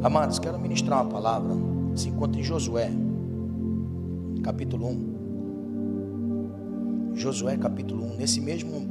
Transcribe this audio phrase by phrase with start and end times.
[0.00, 1.52] Amados, quero ministrar uma palavra.
[1.96, 2.88] Se encontra em Josué,
[4.44, 7.14] capítulo 1.
[7.14, 8.16] Josué, capítulo 1.
[8.16, 8.88] Nesse mesmo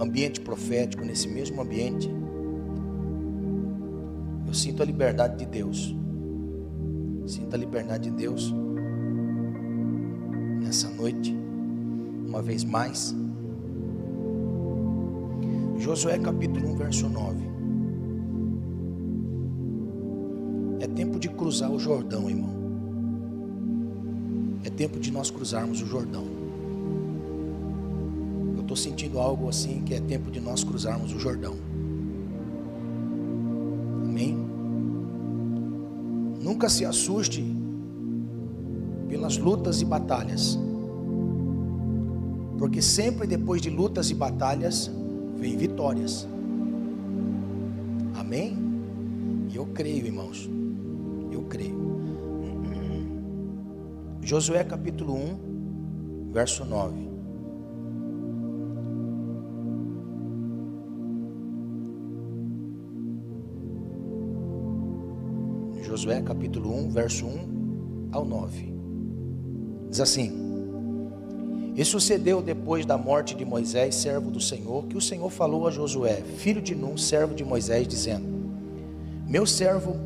[0.00, 2.10] ambiente profético, nesse mesmo ambiente,
[4.48, 5.94] eu sinto a liberdade de Deus.
[7.24, 8.52] Sinto a liberdade de Deus
[10.60, 11.32] nessa noite,
[12.26, 13.14] uma vez mais.
[15.76, 17.47] Josué capítulo 1, verso 9.
[21.38, 22.50] Cruzar o Jordão, irmão.
[24.64, 26.24] É tempo de nós cruzarmos o Jordão.
[28.56, 31.54] Eu estou sentindo algo assim que é tempo de nós cruzarmos o Jordão.
[34.04, 34.36] Amém?
[36.42, 37.44] Nunca se assuste
[39.08, 40.58] pelas lutas e batalhas.
[42.58, 44.90] Porque sempre depois de lutas e batalhas,
[45.36, 46.26] vem vitórias.
[48.16, 48.58] Amém?
[49.52, 50.50] E eu creio, irmãos.
[54.28, 57.08] Josué capítulo 1, verso 9.
[65.82, 68.74] Josué capítulo 1, verso 1 ao 9.
[69.88, 70.30] Diz assim:
[71.74, 75.70] e sucedeu depois da morte de Moisés, servo do Senhor, que o Senhor falou a
[75.70, 78.26] Josué, filho de Num, servo de Moisés, dizendo:
[79.26, 79.96] Meu servo,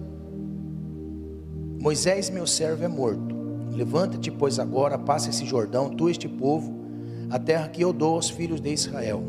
[1.81, 3.32] Moisés, meu servo, é morto.
[3.73, 6.75] Levanta-te, pois agora passa esse Jordão, tu este povo,
[7.31, 9.23] a terra que eu dou aos filhos de Israel.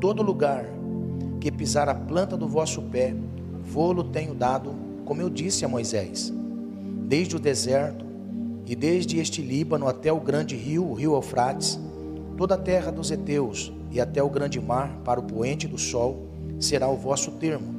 [0.00, 0.64] Todo lugar
[1.40, 3.14] que pisar a planta do vosso pé,
[3.64, 4.72] vou-lo tenho dado,
[5.04, 6.32] como eu disse a Moisés,
[7.08, 8.04] desde o deserto
[8.64, 11.80] e desde este Líbano até o grande rio, o rio Eufrates,
[12.36, 16.28] toda a terra dos heteus e até o grande mar, para o poente do sol,
[16.60, 17.74] será o vosso termo.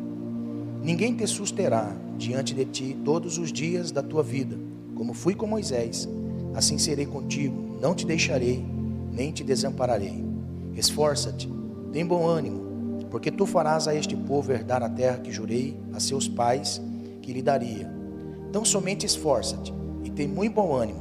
[0.83, 4.57] Ninguém te susterá diante de ti todos os dias da tua vida,
[4.97, 6.09] como fui com Moisés,
[6.53, 8.65] assim serei contigo, não te deixarei,
[9.13, 10.25] nem te desampararei.
[10.75, 11.49] Esforça-te,
[11.93, 15.99] tem bom ânimo, porque tu farás a este povo herdar a terra que jurei a
[15.99, 16.81] seus pais
[17.21, 17.89] que lhe daria.
[18.49, 19.77] Então somente esforça-te
[20.17, 20.99] tem muito bom ânimo,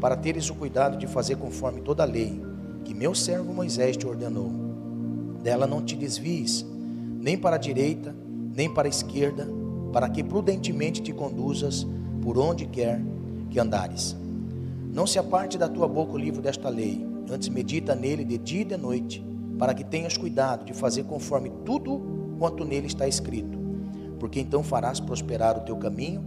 [0.00, 2.40] para teres o cuidado de fazer conforme toda a lei
[2.84, 4.52] que meu servo Moisés te ordenou.
[5.42, 6.64] Dela não te desvies,
[7.20, 8.14] nem para a direita,
[8.54, 9.48] nem para a esquerda,
[9.92, 11.84] para que prudentemente te conduzas
[12.22, 13.02] por onde quer
[13.52, 14.16] que andares.
[14.92, 18.62] Não se aparte da tua boca o livro desta lei, antes medita nele de dia
[18.62, 19.24] e de noite,
[19.58, 22.00] para que tenhas cuidado de fazer conforme tudo
[22.38, 23.58] quanto nele está escrito,
[24.18, 26.22] porque então farás prosperar o teu caminho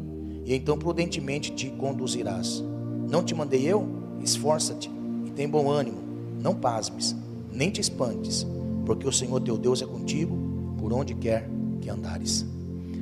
[0.46, 2.64] e então prudentemente te conduzirás.
[3.10, 3.88] Não te mandei eu?
[4.22, 4.90] Esforça-te
[5.26, 5.98] e tem bom ânimo,
[6.42, 7.16] não pasmes,
[7.52, 8.46] nem te espantes,
[8.86, 10.38] porque o Senhor teu Deus é contigo
[10.78, 11.50] por onde quer
[11.82, 12.46] que andares.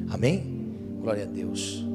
[0.10, 0.66] Amém?
[1.02, 1.93] Glória a Deus.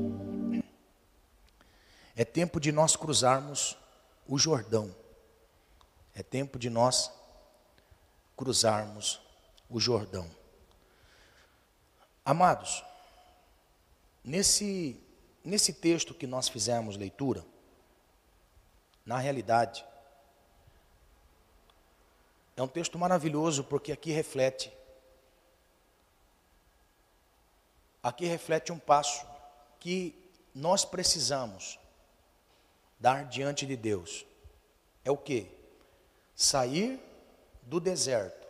[2.19, 3.79] É tempo de nós cruzarmos
[4.27, 4.95] o Jordão.
[6.15, 7.11] É tempo de nós
[8.37, 9.23] cruzarmos
[9.71, 10.31] o Jordão.
[12.27, 12.84] Amados,
[14.23, 15.01] nesse
[15.49, 17.43] Nesse texto que nós fizemos leitura,
[19.06, 19.83] na realidade,
[22.55, 24.71] é um texto maravilhoso porque aqui reflete
[28.03, 29.27] aqui reflete um passo
[29.81, 30.15] que
[30.55, 31.79] nós precisamos
[32.98, 34.25] dar diante de Deus.
[35.04, 35.47] É o que?
[36.34, 37.00] Sair
[37.62, 38.47] do deserto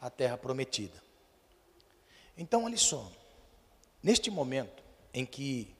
[0.00, 1.02] à terra prometida.
[2.36, 3.10] Então, olha só,
[4.02, 4.82] neste momento,
[5.12, 5.74] em que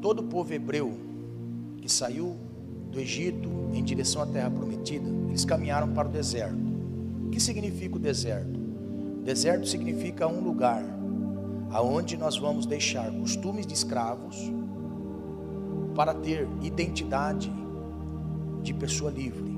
[0.00, 0.92] todo o povo hebreu
[1.80, 2.36] que saiu
[2.90, 6.58] do Egito em direção à terra prometida, eles caminharam para o deserto.
[7.26, 8.58] O que significa o deserto?
[9.20, 10.82] O deserto significa um lugar
[11.70, 14.36] aonde nós vamos deixar costumes de escravos
[15.94, 17.52] para ter identidade
[18.62, 19.50] de pessoa livre.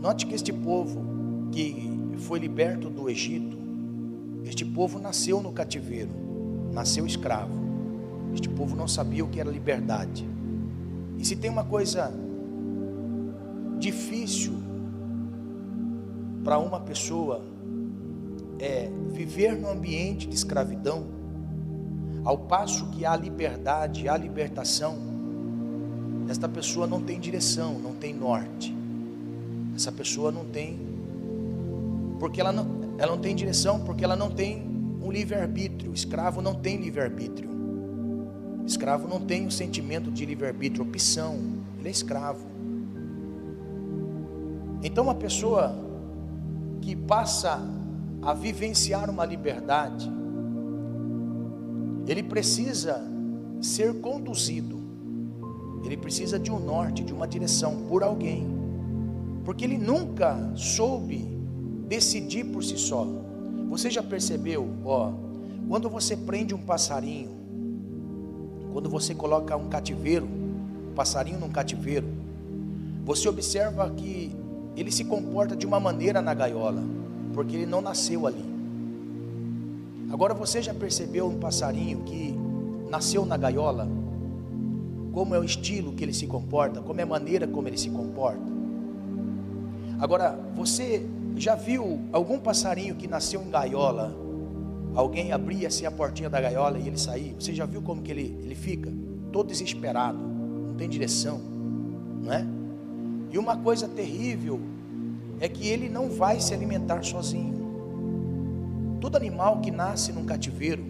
[0.00, 1.00] Note que este povo
[1.52, 3.56] que foi liberto do Egito,
[4.44, 6.10] este povo nasceu no cativeiro,
[6.72, 7.62] nasceu escravo.
[8.34, 10.26] Este povo não sabia o que era liberdade.
[11.18, 12.12] E se tem uma coisa
[13.78, 14.54] difícil
[16.42, 17.51] para uma pessoa
[18.62, 21.04] é viver no ambiente de escravidão,
[22.24, 24.96] ao passo que há liberdade, há libertação,
[26.28, 28.72] esta pessoa não tem direção, não tem norte.
[29.74, 30.78] Essa pessoa não tem,
[32.20, 34.62] porque ela não, ela não tem direção porque ela não tem
[35.02, 35.92] um livre-arbítrio.
[35.92, 37.50] Escravo não tem livre-arbítrio.
[38.64, 41.36] Escravo não tem o um sentimento de livre-arbítrio, opção.
[41.80, 42.46] Ele é escravo.
[44.84, 45.76] Então, uma pessoa
[46.80, 47.60] que passa
[48.22, 50.10] a vivenciar uma liberdade,
[52.06, 53.02] ele precisa
[53.60, 54.80] ser conduzido,
[55.84, 58.46] ele precisa de um norte, de uma direção por alguém,
[59.44, 61.18] porque ele nunca soube
[61.88, 63.06] decidir por si só.
[63.68, 65.12] Você já percebeu, ó,
[65.68, 67.30] quando você prende um passarinho,
[68.72, 72.06] quando você coloca um cativeiro, um passarinho num cativeiro,
[73.04, 74.34] você observa que
[74.76, 76.82] ele se comporta de uma maneira na gaiola,
[77.32, 78.44] porque ele não nasceu ali.
[80.10, 82.34] Agora você já percebeu um passarinho que
[82.90, 83.88] nasceu na gaiola?
[85.12, 87.88] Como é o estilo que ele se comporta, como é a maneira como ele se
[87.88, 88.52] comporta?
[89.98, 91.06] Agora, você
[91.36, 94.14] já viu algum passarinho que nasceu em gaiola?
[94.94, 97.34] Alguém abria assim a portinha da gaiola e ele saía?
[97.38, 98.92] Você já viu como que ele, ele fica?
[99.30, 101.40] Todo desesperado, não tem direção,
[102.22, 102.46] não é?
[103.30, 104.60] E uma coisa terrível
[105.42, 107.52] é que ele não vai se alimentar sozinho.
[109.00, 110.84] Todo animal que nasce num cativeiro,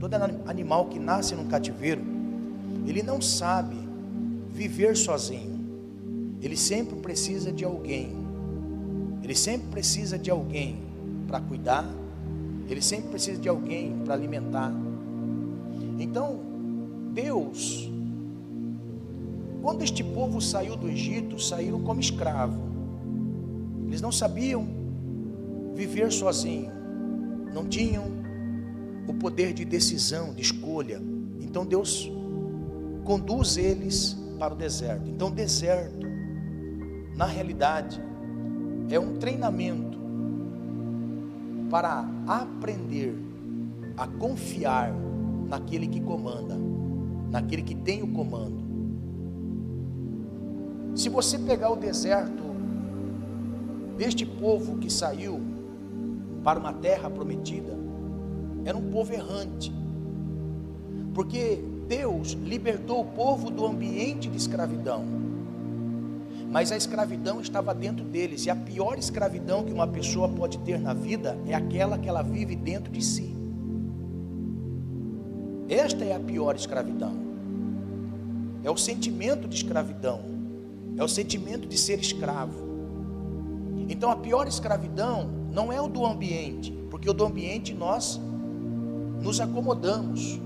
[0.00, 0.14] todo
[0.46, 2.00] animal que nasce num cativeiro,
[2.86, 3.76] ele não sabe
[4.48, 5.58] viver sozinho.
[6.40, 8.16] Ele sempre precisa de alguém.
[9.22, 10.80] Ele sempre precisa de alguém
[11.26, 11.84] para cuidar.
[12.66, 14.72] Ele sempre precisa de alguém para alimentar.
[15.98, 16.40] Então,
[17.12, 17.90] Deus,
[19.60, 22.67] quando este povo saiu do Egito, saíram como escravo.
[23.88, 24.68] Eles não sabiam
[25.74, 26.78] viver sozinhos
[27.52, 28.04] não tinham
[29.06, 31.02] o poder de decisão, de escolha.
[31.40, 32.10] Então Deus
[33.04, 35.08] conduz eles para o deserto.
[35.08, 36.06] Então, deserto,
[37.16, 38.00] na realidade,
[38.90, 39.98] é um treinamento
[41.70, 43.14] para aprender
[43.96, 44.94] a confiar
[45.48, 46.56] naquele que comanda,
[47.30, 48.68] naquele que tem o comando.
[50.94, 52.44] Se você pegar o deserto
[53.98, 55.40] deste povo que saiu
[56.44, 57.76] para uma terra prometida,
[58.64, 59.72] era um povo errante,
[61.12, 61.58] porque
[61.88, 65.04] Deus libertou o povo do ambiente de escravidão,
[66.48, 70.78] mas a escravidão estava dentro deles, e a pior escravidão que uma pessoa pode ter
[70.78, 73.34] na vida é aquela que ela vive dentro de si.
[75.68, 77.14] Esta é a pior escravidão,
[78.62, 80.22] é o sentimento de escravidão,
[80.96, 82.67] é o sentimento de ser escravo.
[83.88, 88.20] Então a pior escravidão não é o do ambiente, porque o do ambiente nós
[89.22, 90.38] nos acomodamos.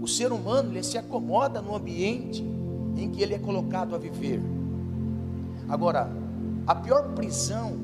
[0.00, 2.42] O ser humano ele se acomoda no ambiente
[2.96, 4.40] em que ele é colocado a viver.
[5.68, 6.10] Agora,
[6.66, 7.76] a pior prisão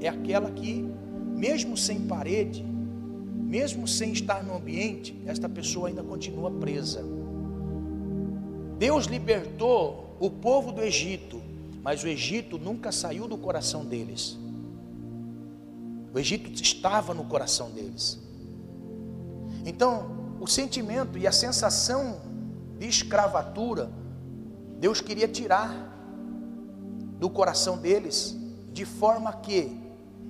[0.00, 0.88] é aquela que,
[1.36, 2.64] mesmo sem parede,
[3.34, 7.04] mesmo sem estar no ambiente, esta pessoa ainda continua presa.
[8.78, 11.40] Deus libertou o povo do Egito,
[11.84, 14.38] mas o Egito nunca saiu do coração deles.
[16.14, 18.18] O Egito estava no coração deles.
[19.66, 22.22] Então, o sentimento e a sensação
[22.78, 23.90] de escravatura,
[24.80, 25.92] Deus queria tirar
[27.18, 28.34] do coração deles,
[28.72, 29.78] de forma que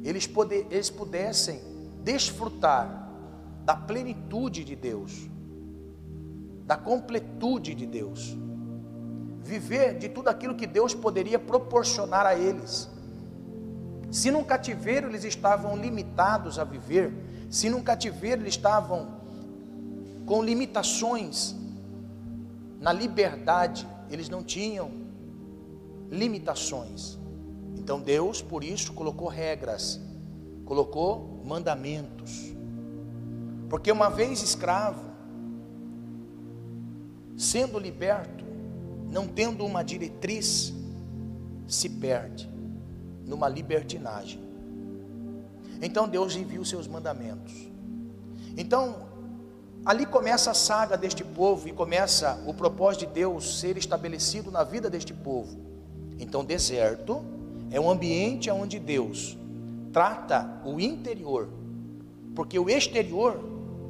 [0.03, 1.61] eles, poder, eles pudessem
[2.03, 3.09] desfrutar
[3.65, 5.29] da plenitude de Deus,
[6.67, 8.37] da completude de Deus,
[9.45, 12.89] viver de tudo aquilo que Deus poderia proporcionar a eles.
[14.11, 17.13] Se num cativeiro eles estavam limitados a viver,
[17.51, 19.23] se num cativeiro eles estavam
[20.25, 21.55] com limitações
[22.81, 24.91] na liberdade, eles não tinham
[26.11, 27.19] limitações.
[27.77, 30.01] Então Deus, por isso, colocou regras,
[30.65, 32.55] colocou mandamentos.
[33.69, 35.05] Porque uma vez escravo,
[37.37, 38.34] sendo liberto,
[39.15, 40.75] não tendo uma diretriz,
[41.69, 42.51] se perde
[43.25, 44.43] numa libertinagem.
[45.81, 47.55] Então Deus envia os seus mandamentos.
[48.57, 49.07] Então,
[49.87, 54.65] ali começa a saga deste povo e começa o propósito de Deus ser estabelecido na
[54.65, 55.57] vida deste povo.
[56.19, 57.25] Então, deserto
[57.71, 59.39] é um ambiente onde Deus
[59.93, 61.49] trata o interior,
[62.35, 63.39] porque o exterior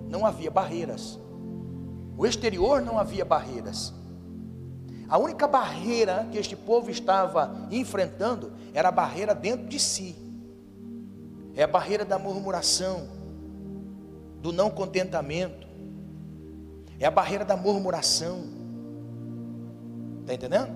[0.07, 1.19] não havia barreiras.
[2.15, 4.04] O exterior não havia barreiras.
[5.09, 10.17] A única barreira que este povo estava enfrentando era a barreira dentro de si.
[11.55, 13.09] É a barreira da murmuração,
[14.41, 15.67] do não contentamento.
[16.99, 18.45] É a barreira da murmuração.
[20.21, 20.73] Está entendendo?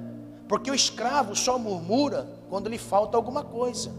[0.47, 3.91] Porque o escravo só murmura quando lhe falta alguma coisa.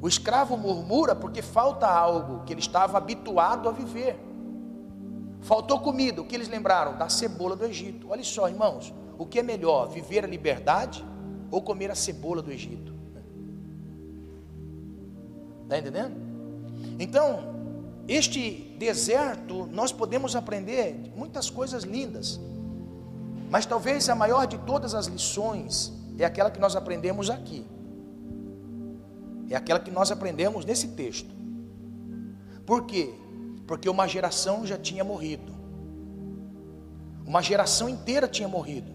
[0.00, 4.27] O escravo murmura porque falta algo que ele estava habituado a viver.
[5.40, 6.96] Faltou comida, o que eles lembraram?
[6.96, 8.08] Da cebola do Egito.
[8.10, 11.04] Olha só, irmãos, o que é melhor, viver a liberdade
[11.50, 12.94] ou comer a cebola do Egito?
[15.64, 16.16] Está entendendo?
[16.98, 17.58] Então,
[18.08, 22.40] este deserto, nós podemos aprender muitas coisas lindas,
[23.50, 27.66] mas talvez a maior de todas as lições é aquela que nós aprendemos aqui,
[29.50, 31.34] é aquela que nós aprendemos nesse texto.
[32.64, 33.14] Por quê?
[33.68, 35.52] Porque uma geração já tinha morrido,
[37.26, 38.90] uma geração inteira tinha morrido,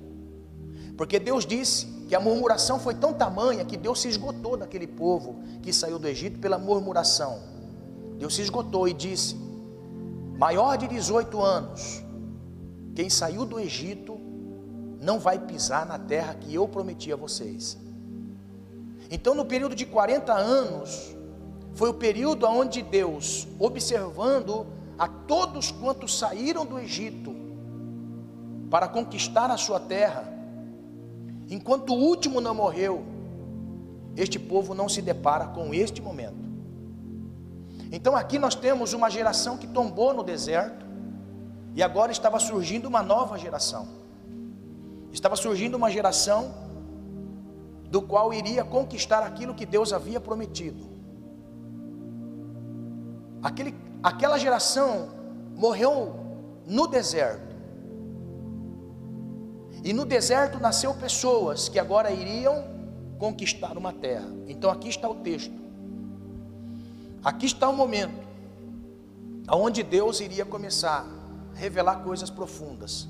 [0.98, 5.42] porque Deus disse que a murmuração foi tão tamanha que Deus se esgotou daquele povo
[5.62, 7.39] que saiu do Egito pela murmuração.
[8.18, 9.36] Deus se esgotou e disse:
[10.38, 12.03] maior de 18 anos,
[12.96, 14.20] quem saiu do Egito
[15.00, 17.77] não vai pisar na terra que eu prometi a vocês.
[19.12, 21.15] Então, no período de 40 anos,
[21.75, 24.65] foi o período onde Deus, observando
[24.98, 27.36] a todos quantos saíram do Egito
[28.70, 30.32] para conquistar a sua terra,
[31.50, 33.03] enquanto o último não morreu,
[34.15, 36.44] este povo não se depara com este momento.
[37.92, 40.84] Então aqui nós temos uma geração que tombou no deserto,
[41.75, 43.88] e agora estava surgindo uma nova geração.
[45.12, 46.53] Estava surgindo uma geração
[47.89, 50.92] do qual iria conquistar aquilo que Deus havia prometido.
[53.43, 55.09] Aquele, aquela geração
[55.55, 56.15] morreu
[56.65, 57.53] no deserto.
[59.83, 62.63] E no deserto nasceu pessoas que agora iriam
[63.19, 64.29] conquistar uma terra.
[64.47, 65.62] Então aqui está o texto.
[67.23, 68.23] Aqui está o momento
[69.51, 71.05] onde Deus iria começar
[71.53, 73.07] a revelar coisas profundas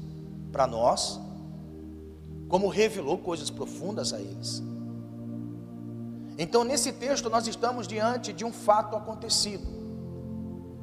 [0.52, 1.20] para nós,
[2.48, 4.62] como revelou coisas profundas a eles.
[6.38, 9.83] Então, nesse texto, nós estamos diante de um fato acontecido.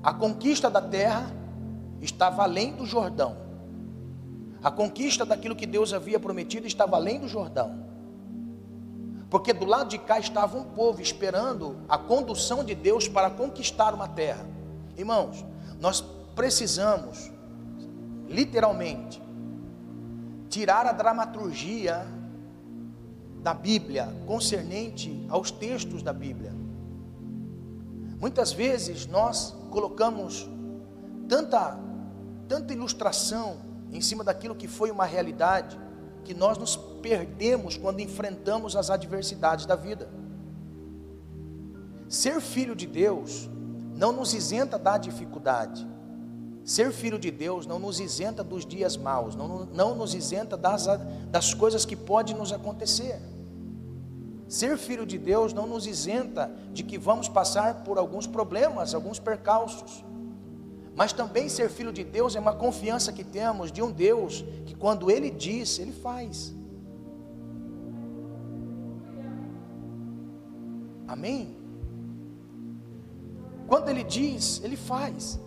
[0.03, 1.31] A conquista da terra
[2.01, 3.37] estava além do Jordão.
[4.63, 7.85] A conquista daquilo que Deus havia prometido estava além do Jordão.
[9.29, 13.95] Porque do lado de cá estava um povo esperando a condução de Deus para conquistar
[13.95, 14.45] uma terra.
[14.97, 15.45] Irmãos,
[15.79, 16.05] nós
[16.35, 17.31] precisamos,
[18.27, 19.23] literalmente,
[20.49, 22.07] tirar a dramaturgia
[23.43, 26.53] da Bíblia concernente aos textos da Bíblia.
[28.19, 30.49] Muitas vezes nós colocamos
[31.29, 31.79] tanta,
[32.49, 33.59] tanta ilustração
[33.93, 35.79] em cima daquilo que foi uma realidade
[36.25, 40.09] que nós nos perdemos quando enfrentamos as adversidades da vida.
[42.09, 43.49] Ser filho de Deus
[43.97, 45.87] não nos isenta da dificuldade.
[46.65, 50.87] Ser filho de Deus não nos isenta dos dias maus, não, não nos isenta das,
[51.31, 53.21] das coisas que podem nos acontecer.
[54.51, 59.21] Ser filho de Deus não nos isenta de que vamos passar por alguns problemas, alguns
[59.21, 60.05] percalços.
[60.97, 64.75] Mas também ser filho de Deus é uma confiança que temos de um Deus que,
[64.75, 66.53] quando Ele diz, Ele faz.
[71.07, 71.57] Amém?
[73.69, 75.39] Quando Ele diz, Ele faz.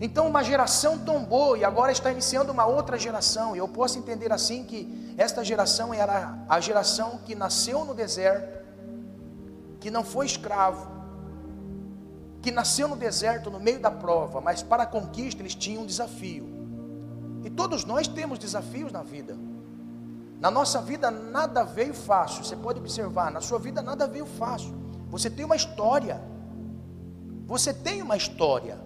[0.00, 3.56] Então uma geração tombou e agora está iniciando uma outra geração.
[3.56, 8.64] E eu posso entender assim que esta geração era a geração que nasceu no deserto,
[9.78, 10.90] que não foi escravo,
[12.40, 15.86] que nasceu no deserto, no meio da prova, mas para a conquista eles tinham um
[15.86, 16.48] desafio.
[17.44, 19.36] E todos nós temos desafios na vida.
[20.40, 22.42] Na nossa vida nada veio fácil.
[22.42, 24.74] Você pode observar, na sua vida nada veio fácil.
[25.10, 26.18] Você tem uma história.
[27.46, 28.78] Você tem uma história.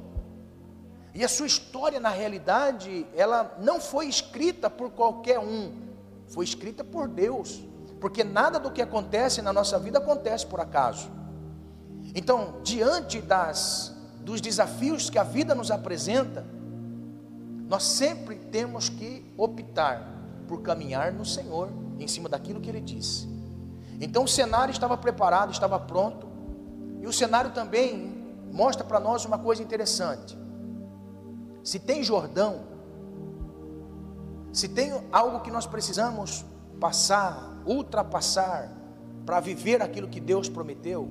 [1.14, 5.93] E a sua história, na realidade, ela não foi escrita por qualquer um.
[6.28, 7.62] Foi escrita por Deus.
[8.00, 11.10] Porque nada do que acontece na nossa vida acontece por acaso.
[12.14, 16.44] Então, diante das dos desafios que a vida nos apresenta,
[17.68, 20.10] nós sempre temos que optar
[20.48, 23.28] por caminhar no Senhor, em cima daquilo que Ele disse.
[24.00, 26.26] Então o cenário estava preparado, estava pronto,
[27.00, 28.14] e o cenário também
[28.50, 30.36] mostra para nós uma coisa interessante.
[31.62, 32.60] Se tem Jordão,
[34.54, 36.44] se tem algo que nós precisamos
[36.80, 38.70] passar, ultrapassar,
[39.26, 41.10] para viver aquilo que Deus prometeu,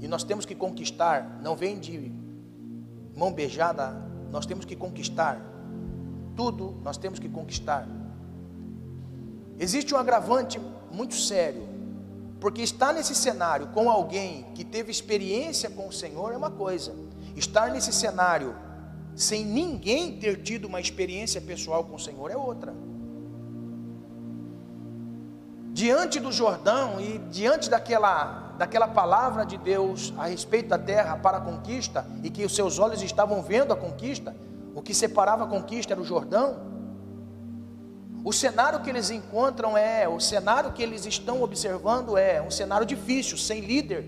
[0.00, 2.12] e nós temos que conquistar, não vem de
[3.14, 3.94] mão beijada,
[4.32, 5.40] nós temos que conquistar.
[6.34, 7.86] Tudo nós temos que conquistar.
[9.56, 11.68] Existe um agravante muito sério,
[12.40, 16.92] porque estar nesse cenário com alguém que teve experiência com o Senhor é uma coisa,
[17.36, 18.52] estar nesse cenário
[19.14, 22.74] sem ninguém ter tido uma experiência pessoal com o Senhor é outra.
[25.72, 31.38] Diante do Jordão e diante daquela daquela palavra de Deus a respeito da terra para
[31.38, 34.36] a conquista, e que os seus olhos estavam vendo a conquista,
[34.74, 36.68] o que separava a conquista era o Jordão.
[38.22, 42.84] O cenário que eles encontram é, o cenário que eles estão observando é um cenário
[42.84, 44.04] difícil, sem líder,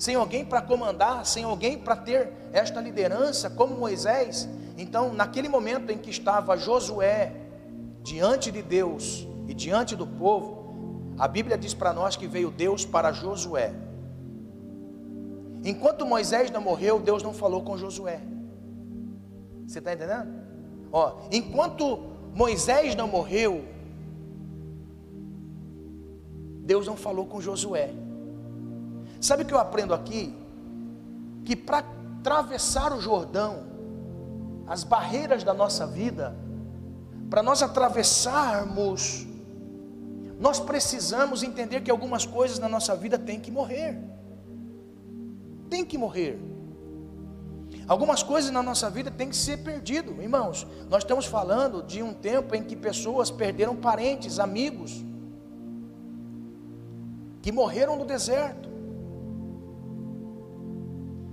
[0.00, 4.48] sem alguém para comandar, sem alguém para ter esta liderança, como Moisés.
[4.78, 7.34] Então, naquele momento em que estava Josué
[8.02, 12.86] diante de Deus e diante do povo, a Bíblia diz para nós que veio Deus
[12.86, 13.74] para Josué.
[15.62, 18.22] Enquanto Moisés não morreu, Deus não falou com Josué.
[19.66, 20.30] Você está entendendo?
[20.90, 21.98] Ó, enquanto
[22.34, 23.66] Moisés não morreu,
[26.62, 27.92] Deus não falou com Josué.
[29.20, 30.34] Sabe o que eu aprendo aqui?
[31.44, 31.84] Que para
[32.20, 33.64] atravessar o Jordão,
[34.66, 36.34] as barreiras da nossa vida,
[37.28, 39.26] para nós atravessarmos,
[40.38, 43.98] nós precisamos entender que algumas coisas na nossa vida têm que morrer.
[45.68, 46.40] Tem que morrer.
[47.86, 50.66] Algumas coisas na nossa vida têm que ser perdido, irmãos.
[50.88, 55.04] Nós estamos falando de um tempo em que pessoas perderam parentes, amigos,
[57.42, 58.69] que morreram no deserto.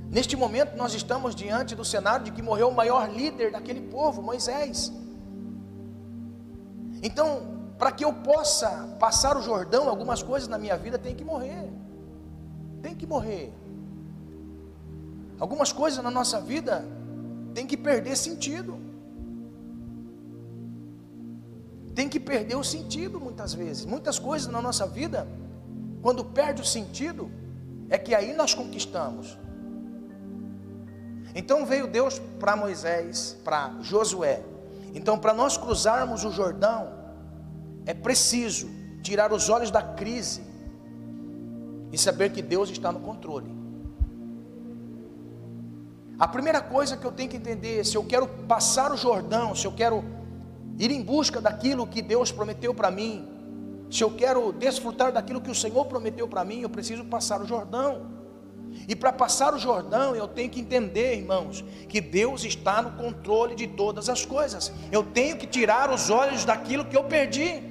[0.09, 4.21] Neste momento, nós estamos diante do cenário de que morreu o maior líder daquele povo,
[4.21, 4.91] Moisés.
[7.03, 11.23] Então, para que eu possa passar o Jordão, algumas coisas na minha vida tem que
[11.23, 11.69] morrer.
[12.81, 13.53] Tem que morrer.
[15.39, 16.85] Algumas coisas na nossa vida
[17.53, 18.79] tem que perder sentido.
[21.93, 23.85] Tem que perder o sentido muitas vezes.
[23.85, 25.27] Muitas coisas na nossa vida,
[26.01, 27.29] quando perde o sentido,
[27.89, 29.37] é que aí nós conquistamos.
[31.35, 34.43] Então veio Deus para Moisés, para Josué.
[34.93, 36.89] Então, para nós cruzarmos o Jordão,
[37.85, 38.67] é preciso
[39.03, 40.41] tirar os olhos da crise
[41.91, 43.55] e saber que Deus está no controle.
[46.19, 49.67] A primeira coisa que eu tenho que entender, se eu quero passar o Jordão, se
[49.67, 50.03] eu quero
[50.79, 53.27] ir em busca daquilo que Deus prometeu para mim,
[53.89, 57.45] se eu quero desfrutar daquilo que o Senhor prometeu para mim, eu preciso passar o
[57.45, 58.16] Jordão.
[58.87, 63.53] E para passar o Jordão, eu tenho que entender, irmãos, que Deus está no controle
[63.53, 64.71] de todas as coisas.
[64.89, 67.61] Eu tenho que tirar os olhos daquilo que eu perdi.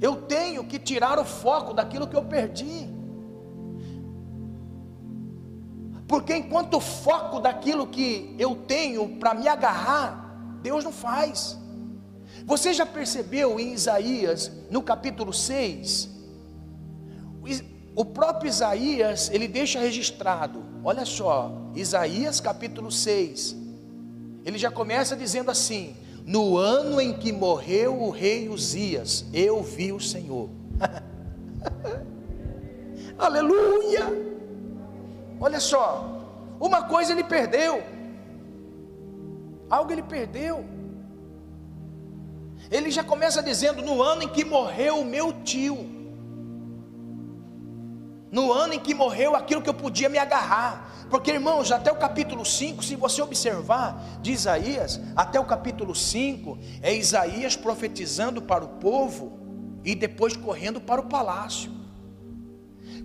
[0.00, 2.88] Eu tenho que tirar o foco daquilo que eu perdi.
[6.08, 11.56] Porque enquanto o foco daquilo que eu tenho para me agarrar, Deus não faz.
[12.44, 16.13] Você já percebeu em Isaías, no capítulo 6,
[17.96, 23.56] o próprio Isaías, ele deixa registrado, olha só, Isaías capítulo 6,
[24.44, 29.92] ele já começa dizendo assim: No ano em que morreu o rei Uzias, eu vi
[29.92, 30.50] o Senhor.
[33.16, 34.06] Aleluia!
[35.40, 36.20] Olha só,
[36.58, 37.82] uma coisa ele perdeu,
[39.70, 40.64] algo ele perdeu.
[42.70, 45.93] Ele já começa dizendo: No ano em que morreu o meu tio,
[48.34, 51.06] no ano em que morreu aquilo que eu podia me agarrar.
[51.08, 56.58] Porque, irmãos, até o capítulo 5, se você observar de Isaías, até o capítulo 5,
[56.82, 59.38] é Isaías profetizando para o povo
[59.84, 61.70] e depois correndo para o palácio.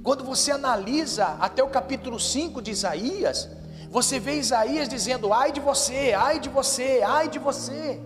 [0.02, 3.48] Quando você analisa até o capítulo 5 de Isaías,
[3.92, 8.02] você vê Isaías dizendo: ai de você, ai de você, ai de você.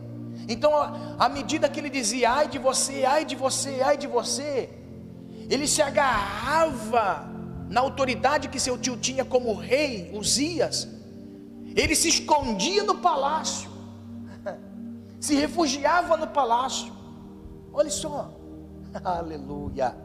[0.50, 0.74] Então,
[1.18, 4.83] à medida que ele dizia, ai de você, ai de você, ai de você,
[5.54, 7.30] ele se agarrava
[7.70, 10.88] na autoridade que seu tio tinha como rei, Uzias,
[11.76, 13.70] ele se escondia no palácio,
[15.20, 16.92] se refugiava no palácio,
[17.72, 18.34] olha só,
[19.04, 19.96] aleluia.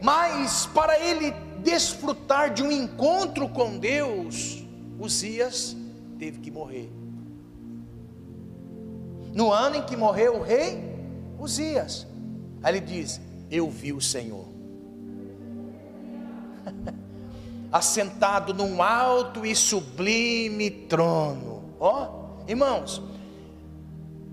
[0.00, 1.32] Mas para ele
[1.62, 4.64] desfrutar de um encontro com Deus,
[4.98, 5.76] Uzias
[6.18, 6.90] teve que morrer.
[9.34, 10.82] No ano em que morreu o rei
[11.38, 12.06] Uzias,
[12.62, 14.46] aí ele diz: eu vi o Senhor.
[17.72, 21.74] Assentado num alto e sublime trono.
[21.78, 23.02] Ó, oh, irmãos,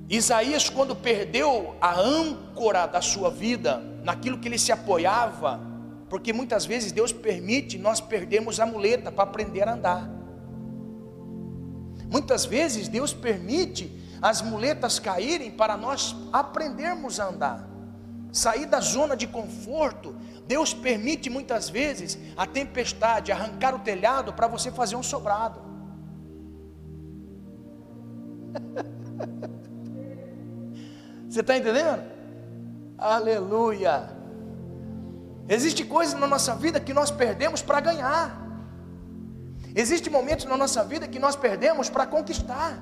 [0.10, 5.60] Isaías, quando perdeu a âncora da sua vida, naquilo que ele se apoiava,
[6.10, 10.10] porque muitas vezes Deus permite nós perdermos a muleta para aprender a andar.
[12.10, 17.77] Muitas vezes Deus permite as muletas caírem para nós aprendermos a andar
[18.32, 20.16] sair da zona de conforto.
[20.48, 25.62] Deus permite muitas vezes a tempestade arrancar o telhado para você fazer um sobrado.
[31.30, 32.04] Você está entendendo?
[32.98, 34.10] Aleluia.
[35.50, 38.48] Existe coisas na nossa vida que nós perdemos para ganhar.
[39.76, 42.80] Existem momentos na nossa vida que nós perdemos para conquistar.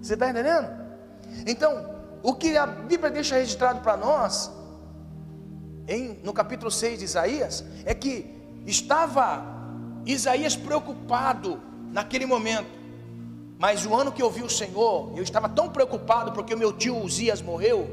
[0.00, 0.68] Você está entendendo?
[1.46, 1.91] Então,
[2.22, 4.50] o que a Bíblia deixa registrado para nós
[5.88, 9.44] em, no capítulo 6 de Isaías, é que estava
[10.06, 12.80] Isaías preocupado naquele momento.
[13.58, 16.72] Mas o ano que eu vi o Senhor, eu estava tão preocupado porque o meu
[16.72, 17.88] tio Uzias morreu,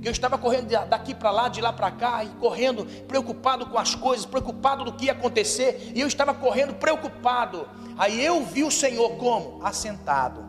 [0.00, 3.78] que eu estava correndo daqui para lá, de lá para cá, e correndo, preocupado com
[3.78, 7.66] as coisas, preocupado do que ia acontecer, e eu estava correndo preocupado.
[7.96, 9.60] Aí eu vi o Senhor como?
[9.64, 10.44] Assentado.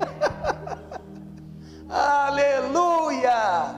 [1.92, 3.74] Aleluia!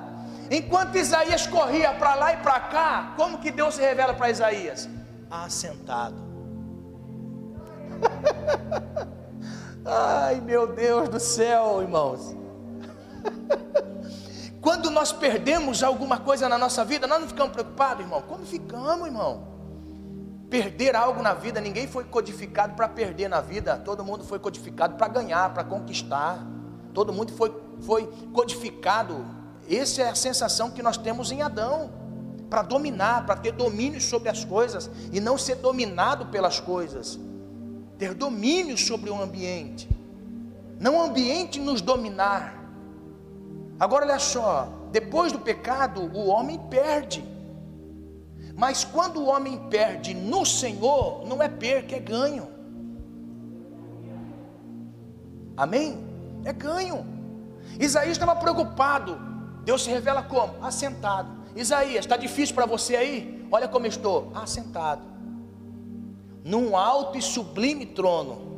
[0.49, 4.89] Enquanto Isaías corria para lá e para cá, como que Deus se revela para Isaías?
[5.29, 6.23] Assentado.
[9.85, 12.37] Ai, meu Deus do céu, irmãos.
[14.63, 18.23] Quando nós perdemos alguma coisa na nossa vida, nós não ficamos preocupados, irmão?
[18.23, 19.49] Como ficamos, irmão?
[20.49, 24.95] Perder algo na vida, ninguém foi codificado para perder na vida, todo mundo foi codificado
[24.97, 26.39] para ganhar, para conquistar.
[26.95, 27.53] Todo mundo foi,
[27.87, 29.25] foi codificado.
[29.71, 31.91] Essa é a sensação que nós temos em Adão,
[32.51, 37.19] para dominar, para ter domínio sobre as coisas e não ser dominado pelas coisas
[37.99, 39.89] ter domínio sobre o ambiente,
[40.81, 42.63] não o ambiente nos dominar.
[43.79, 47.25] Agora olha só, depois do pecado, o homem perde.
[48.57, 52.49] Mas quando o homem perde no Senhor, não é perca, é ganho.
[55.57, 56.05] Amém?
[56.45, 57.14] É ganho.
[57.79, 59.19] Isaías estava preocupado.
[59.65, 60.65] Deus se revela como?
[60.65, 61.31] Assentado.
[61.57, 63.47] Isaías, está difícil para você aí?
[63.51, 64.31] Olha como estou.
[64.35, 65.15] Assentado
[66.45, 68.53] num alto e sublime trono.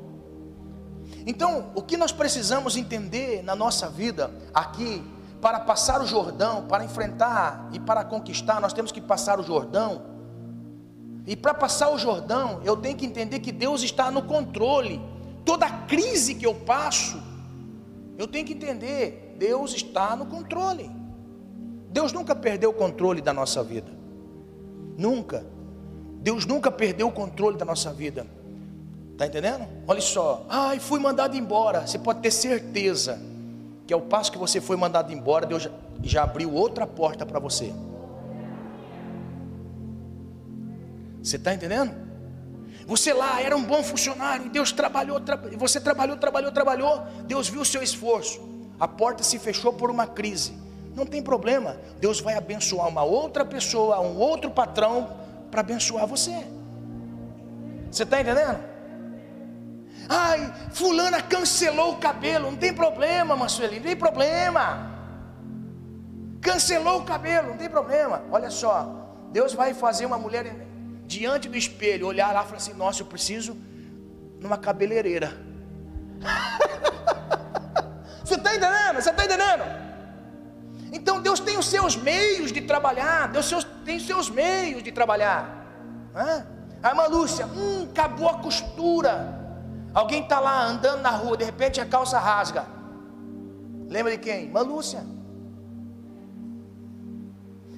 [1.24, 5.04] Então, o que nós precisamos entender na nossa vida aqui,
[5.40, 10.02] para passar o Jordão, para enfrentar e para conquistar, nós temos que passar o Jordão.
[11.26, 15.00] E para passar o Jordão, eu tenho que entender que Deus está no controle.
[15.44, 17.22] Toda crise que eu passo,
[18.18, 20.90] eu tenho que entender, Deus está no controle.
[21.90, 23.90] Deus nunca perdeu o controle da nossa vida.
[24.96, 25.44] Nunca.
[26.20, 28.26] Deus nunca perdeu o controle da nossa vida.
[29.12, 29.66] Está entendendo?
[29.86, 30.44] Olha só.
[30.48, 31.86] Ai, fui mandado embora.
[31.86, 33.18] Você pode ter certeza
[33.86, 35.68] que ao passo que você foi mandado embora, Deus
[36.02, 37.72] já, abriu outra porta para você.
[41.22, 42.05] Você está entendendo?
[42.86, 45.36] Você lá era um bom funcionário, Deus trabalhou, tra...
[45.56, 48.40] você trabalhou, trabalhou, trabalhou, Deus viu o seu esforço,
[48.78, 50.56] a porta se fechou por uma crise.
[50.94, 55.16] Não tem problema, Deus vai abençoar uma outra pessoa, um outro patrão,
[55.50, 56.46] para abençoar você.
[57.90, 58.58] Você está entendendo?
[60.08, 64.92] Ai, fulana cancelou o cabelo, não tem problema, Marcelinho, não tem problema.
[66.40, 68.22] Cancelou o cabelo, não tem problema.
[68.30, 70.54] Olha só, Deus vai fazer uma mulher
[71.18, 73.56] diante do espelho, olhar lá e falar assim: Nossa, eu preciso
[74.40, 75.32] numa cabeleireira.
[78.24, 79.00] Você está entendendo?
[79.00, 79.64] Você está entendendo?
[80.92, 83.50] Então Deus tem os seus meios de trabalhar, Deus
[83.84, 85.64] tem os seus meios de trabalhar.
[86.82, 89.34] A irmã Lúcia, hum, acabou a costura.
[89.94, 92.66] Alguém está lá andando na rua, de repente a calça rasga.
[93.88, 94.44] Lembra de quem?
[94.44, 95.15] Irmã Lúcia.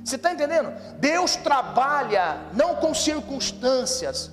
[0.09, 0.73] Você está entendendo?
[0.99, 4.31] Deus trabalha não com circunstâncias,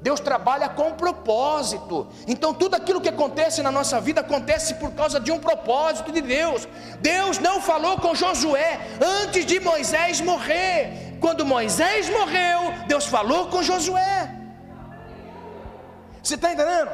[0.00, 2.08] Deus trabalha com propósito.
[2.26, 6.22] Então tudo aquilo que acontece na nossa vida acontece por causa de um propósito de
[6.22, 6.66] Deus.
[6.98, 8.80] Deus não falou com Josué
[9.22, 11.18] antes de Moisés morrer.
[11.20, 14.34] Quando Moisés morreu, Deus falou com Josué.
[16.22, 16.90] Você está entendendo?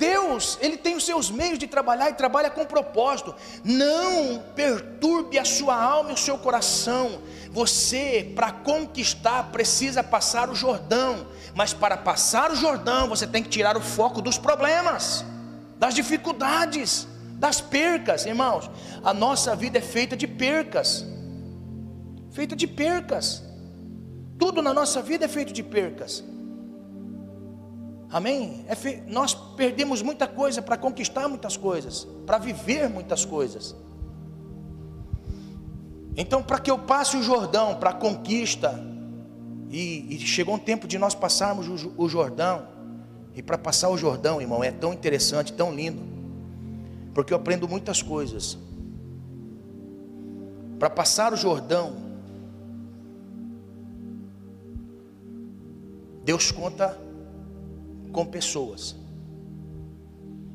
[0.00, 3.34] Deus, Ele tem os seus meios de trabalhar e trabalha com propósito.
[3.62, 7.20] Não perturbe a sua alma e o seu coração.
[7.50, 11.26] Você, para conquistar, precisa passar o Jordão.
[11.54, 15.22] Mas para passar o Jordão, você tem que tirar o foco dos problemas,
[15.78, 18.70] das dificuldades, das percas, irmãos.
[19.04, 21.04] A nossa vida é feita de percas.
[22.32, 23.42] Feita de percas.
[24.38, 26.24] Tudo na nossa vida é feito de percas.
[28.10, 28.64] Amém?
[28.66, 29.02] É fe...
[29.06, 33.76] Nós perdemos muita coisa para conquistar muitas coisas, para viver muitas coisas.
[36.16, 38.84] Então, para que eu passe o Jordão para a conquista,
[39.70, 42.66] e, e, chegou um tempo de nós passarmos o, o Jordão,
[43.36, 46.02] e para passar o Jordão, irmão, é tão interessante, tão lindo,
[47.14, 48.58] porque eu aprendo muitas coisas.
[50.80, 51.94] Para passar o Jordão,
[56.24, 56.98] Deus conta
[58.12, 58.96] com pessoas.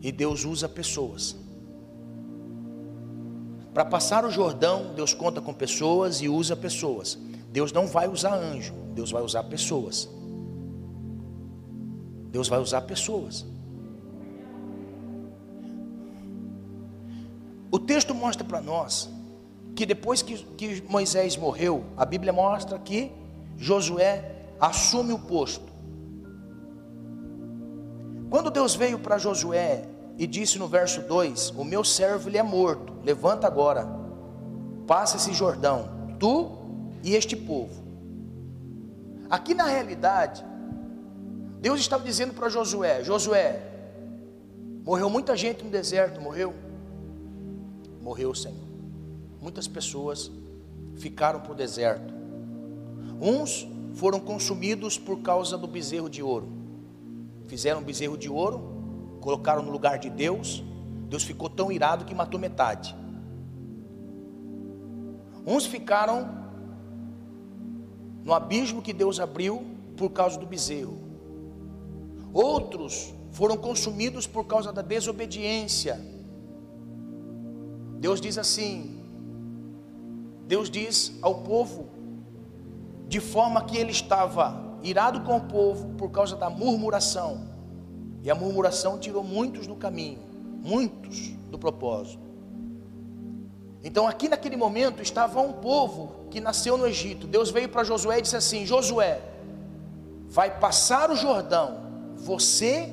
[0.01, 1.35] E Deus usa pessoas.
[3.73, 7.17] Para passar o Jordão, Deus conta com pessoas e usa pessoas.
[7.51, 10.09] Deus não vai usar anjo, Deus vai usar pessoas.
[12.31, 13.45] Deus vai usar pessoas.
[17.71, 19.09] O texto mostra para nós
[19.75, 23.11] que depois que, que Moisés morreu, a Bíblia mostra que
[23.57, 25.74] Josué assume o posto.
[28.29, 29.85] Quando Deus veio para Josué
[30.17, 33.87] e disse no verso 2: O meu servo ele é morto, levanta agora,
[34.87, 36.51] passa esse Jordão, tu
[37.03, 37.83] e este povo.
[39.29, 40.43] Aqui na realidade,
[41.61, 43.61] Deus estava dizendo para Josué: Josué,
[44.83, 46.53] morreu muita gente no deserto, morreu?
[48.01, 48.65] Morreu, Senhor.
[49.41, 50.31] Muitas pessoas
[50.95, 52.13] ficaram para o deserto.
[53.19, 56.54] Uns foram consumidos por causa do bezerro de ouro.
[57.47, 60.63] Fizeram um bezerro de ouro, colocaram no lugar de Deus.
[61.09, 62.95] Deus ficou tão irado que matou metade.
[65.45, 66.45] Uns ficaram
[68.23, 69.63] no abismo que Deus abriu
[69.95, 70.97] por causa do bezerro.
[72.33, 76.01] Outros foram consumidos por causa da desobediência.
[77.99, 78.99] Deus diz assim:
[80.47, 81.89] Deus diz ao povo,
[83.07, 87.47] de forma que ele estava irado com o povo por causa da murmuração,
[88.21, 90.19] e a murmuração tirou muitos do caminho,
[90.63, 92.23] muitos do propósito.
[93.83, 97.27] Então, aqui naquele momento estava um povo que nasceu no Egito.
[97.27, 99.21] Deus veio para Josué e disse assim: Josué,
[100.27, 101.77] vai passar o Jordão,
[102.15, 102.89] você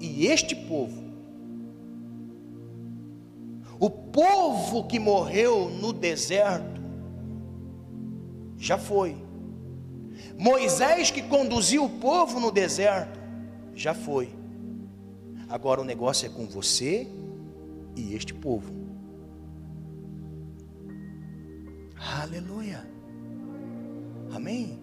[0.00, 1.02] e este povo.
[3.78, 6.80] O povo que morreu no deserto
[8.56, 9.16] já foi.
[10.38, 13.20] Moisés que conduziu o povo no deserto
[13.74, 14.30] já foi.
[15.48, 17.06] Agora o negócio é com você
[17.96, 18.72] e este povo.
[22.20, 22.86] Aleluia.
[24.34, 24.82] Amém.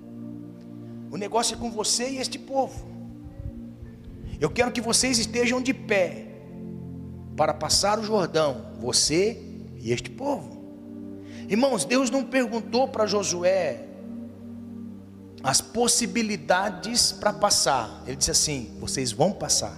[1.12, 2.88] O negócio é com você e este povo.
[4.40, 6.28] Eu quero que vocês estejam de pé
[7.36, 9.42] para passar o Jordão, você
[9.78, 10.60] e este povo.
[11.48, 13.86] Irmãos, Deus não perguntou para Josué
[15.44, 18.04] as possibilidades para passar.
[18.06, 19.78] Ele disse assim: vocês vão passar.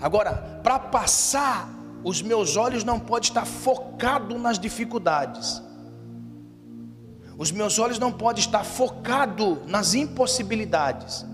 [0.00, 1.68] Agora, para passar,
[2.02, 5.62] os meus olhos não podem estar focados nas dificuldades.
[7.36, 11.24] Os meus olhos não podem estar focados nas impossibilidades.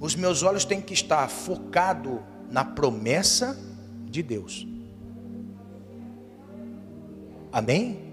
[0.00, 3.58] Os meus olhos têm que estar focados na promessa
[4.06, 4.66] de Deus.
[7.52, 8.11] Amém?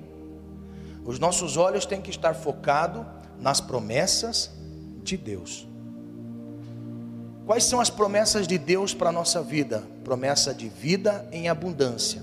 [1.10, 3.04] Os nossos olhos têm que estar focados
[3.40, 4.52] nas promessas
[5.04, 5.68] de Deus.
[7.48, 9.84] Quais são as promessas de Deus para a nossa vida?
[10.04, 12.22] Promessa de vida em abundância.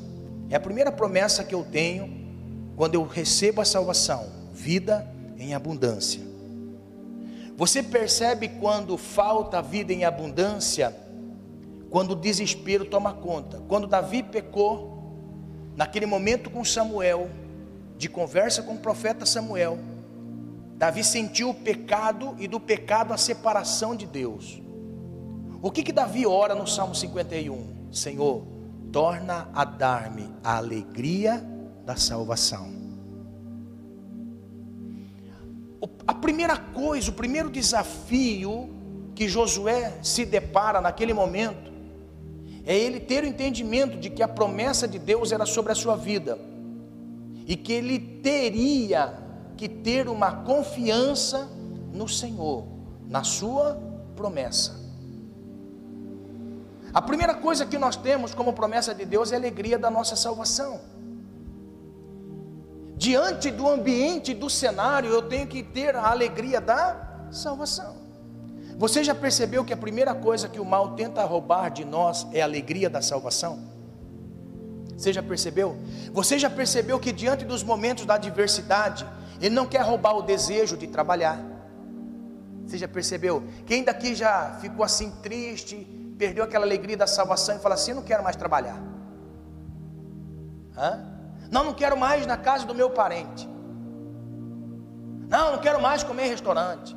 [0.49, 2.09] É a primeira promessa que eu tenho
[2.77, 5.05] quando eu recebo a salvação: vida
[5.37, 6.23] em abundância.
[7.57, 10.97] Você percebe quando falta vida em abundância,
[11.91, 13.61] quando o desespero toma conta.
[13.67, 15.13] Quando Davi pecou,
[15.75, 17.29] naquele momento com Samuel,
[17.99, 19.79] de conversa com o profeta Samuel,
[20.77, 24.61] Davi sentiu o pecado e do pecado a separação de Deus.
[25.63, 27.91] O que que Davi ora no Salmo 51?
[27.91, 28.45] Senhor,
[28.93, 31.43] torna a dar-me a alegria
[31.87, 32.75] da salvação.
[36.07, 38.69] A primeira coisa, o primeiro desafio
[39.15, 41.73] que Josué se depara naquele momento
[42.65, 45.97] é ele ter o entendimento de que a promessa de Deus era sobre a sua
[45.97, 46.39] vida
[47.47, 49.15] e que ele teria
[49.57, 51.49] que ter uma confiança
[51.93, 52.67] no Senhor,
[53.09, 53.81] na sua
[54.17, 54.85] promessa.
[56.93, 60.17] A primeira coisa que nós temos como promessa de Deus é a alegria da nossa
[60.17, 60.81] salvação.
[62.97, 67.97] Diante do ambiente, do cenário, eu tenho que ter a alegria da salvação.
[68.79, 72.41] Você já percebeu que a primeira coisa que o mal tenta roubar de nós é
[72.41, 73.76] a alegria da salvação?
[74.97, 75.77] Você já percebeu?
[76.13, 79.07] Você já percebeu que diante dos momentos da adversidade,
[79.41, 81.39] ele não quer roubar o desejo de trabalhar?
[82.67, 83.45] Você já percebeu?
[83.67, 85.77] Quem daqui já ficou assim triste,
[86.19, 88.83] perdeu aquela alegria da salvação e fala assim: não quero mais trabalhar?
[90.77, 91.05] Hã?
[91.51, 93.49] Não, não quero mais na casa do meu parente.
[95.29, 96.97] Não, não quero mais comer em restaurante.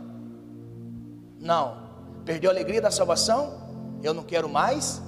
[1.40, 1.90] Não.
[2.26, 4.00] Perdeu a alegria da salvação?
[4.02, 5.02] Eu não quero mais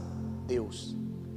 [0.46, 0.96] Deus.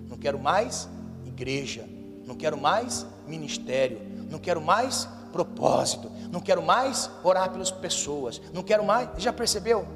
[0.08, 0.88] Não quero mais
[1.34, 1.84] igreja.
[2.24, 4.00] Não quero mais ministério.
[4.30, 6.10] Não quero mais propósito.
[6.30, 8.40] Não quero mais orar pelas pessoas.
[8.52, 9.10] Não quero mais.
[9.18, 9.86] Já percebeu?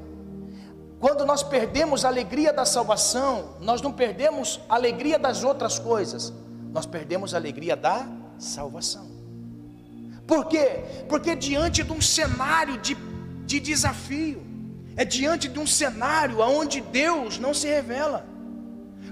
[1.00, 6.32] Quando nós perdemos a alegria da salvação, nós não perdemos a alegria das outras coisas,
[6.72, 8.04] nós perdemos a alegria da
[8.36, 9.06] salvação.
[10.26, 11.04] Por quê?
[11.08, 12.96] Porque diante de um cenário de,
[13.46, 14.42] de desafio,
[14.96, 18.26] é diante de um cenário onde Deus não se revela.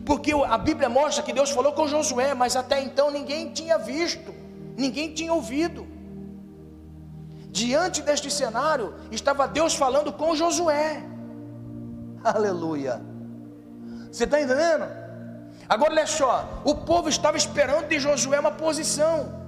[0.07, 4.33] Porque a Bíblia mostra que Deus falou com Josué, mas até então ninguém tinha visto,
[4.77, 5.85] ninguém tinha ouvido.
[7.51, 11.03] Diante deste cenário, estava Deus falando com Josué.
[12.23, 13.03] Aleluia.
[14.13, 14.87] Você está entendendo?
[15.69, 19.46] Agora olha só, o povo estava esperando de Josué uma posição.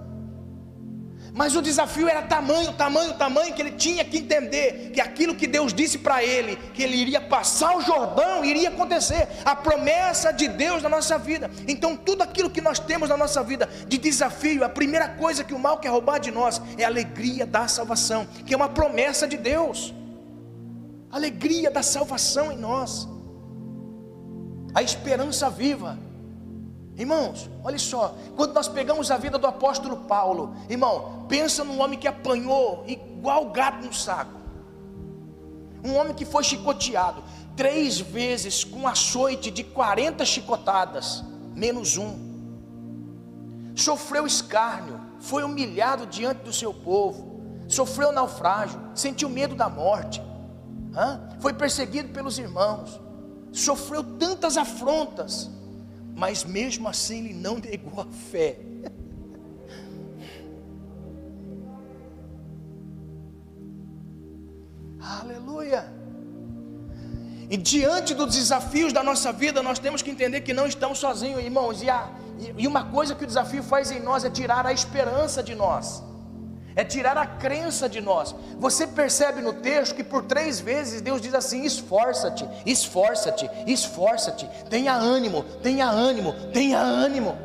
[1.33, 5.47] Mas o desafio era tamanho, tamanho, tamanho, que ele tinha que entender que aquilo que
[5.47, 10.49] Deus disse para ele, que ele iria passar o Jordão, iria acontecer, a promessa de
[10.49, 11.51] Deus na nossa vida.
[11.67, 15.55] Então, tudo aquilo que nós temos na nossa vida de desafio, a primeira coisa que
[15.55, 19.27] o mal quer roubar de nós é a alegria da salvação, que é uma promessa
[19.29, 19.95] de Deus.
[21.11, 23.09] alegria da salvação em nós,
[24.75, 26.08] a esperança viva.
[26.98, 31.96] Irmãos, olha só, quando nós pegamos a vida do apóstolo Paulo, irmão, pensa num homem
[31.96, 34.32] que apanhou igual gato no saco.
[35.84, 37.22] Um homem que foi chicoteado
[37.56, 41.22] três vezes com açoite de 40 chicotadas,
[41.54, 42.18] menos um.
[43.76, 50.20] Sofreu escárnio, foi humilhado diante do seu povo, sofreu naufrágio, sentiu medo da morte,
[51.38, 53.00] foi perseguido pelos irmãos,
[53.52, 55.48] sofreu tantas afrontas
[56.18, 58.59] mas mesmo assim ele não negou a fé.
[65.00, 65.92] Aleluia.
[67.48, 71.40] E diante dos desafios da nossa vida, nós temos que entender que não estamos sozinhos,
[71.40, 71.81] irmãos.
[71.83, 72.11] E, a,
[72.57, 76.02] e uma coisa que o desafio faz em nós é tirar a esperança de nós
[76.79, 78.33] é tirar a crença de nós.
[78.57, 84.95] Você percebe no texto que por três vezes Deus diz assim: esforça-te, esforça-te, esforça-te, tenha
[84.95, 87.37] ânimo, tenha ânimo, tenha ânimo.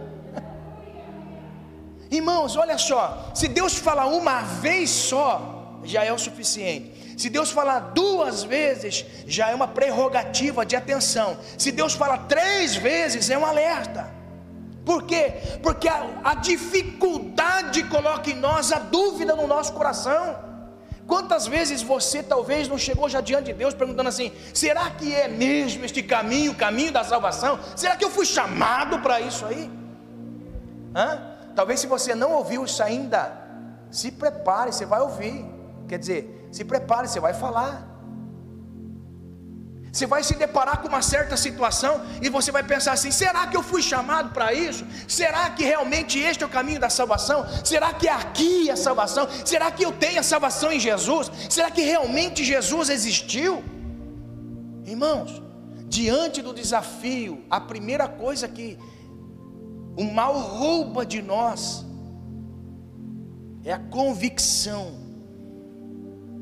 [2.12, 7.17] Irmãos, olha só, se Deus falar uma vez só, já é o suficiente.
[7.17, 11.39] Se Deus falar duas vezes, já é uma prerrogativa de atenção.
[11.58, 14.22] Se Deus falar três vezes, é um alerta.
[14.86, 15.34] Por quê?
[15.62, 20.36] Porque a, a dificuldade coloca em nós a dúvida no nosso coração.
[21.08, 25.28] Quantas vezes você talvez não chegou já diante de Deus perguntando assim: será que é
[25.28, 27.60] mesmo este caminho, o caminho da salvação?
[27.76, 29.69] Será que eu fui chamado para isso aí?
[30.96, 31.34] Hã?
[31.56, 33.32] Talvez se você não ouviu isso ainda,
[33.91, 35.46] se prepare, você vai ouvir.
[35.88, 37.92] Quer dizer, se prepare, você vai falar.
[39.93, 43.56] Você vai se deparar com uma certa situação e você vai pensar assim: será que
[43.56, 44.84] eu fui chamado para isso?
[45.08, 47.45] Será que realmente este é o caminho da salvação?
[47.63, 49.27] Será que é aqui a salvação?
[49.45, 51.32] Será que eu tenho a salvação em Jesus?
[51.47, 53.63] Será que realmente Jesus existiu?
[54.84, 55.43] Irmãos,
[55.88, 58.79] diante do desafio, a primeira coisa que
[59.95, 61.86] o mal rouba de nós
[63.63, 64.95] é a convicção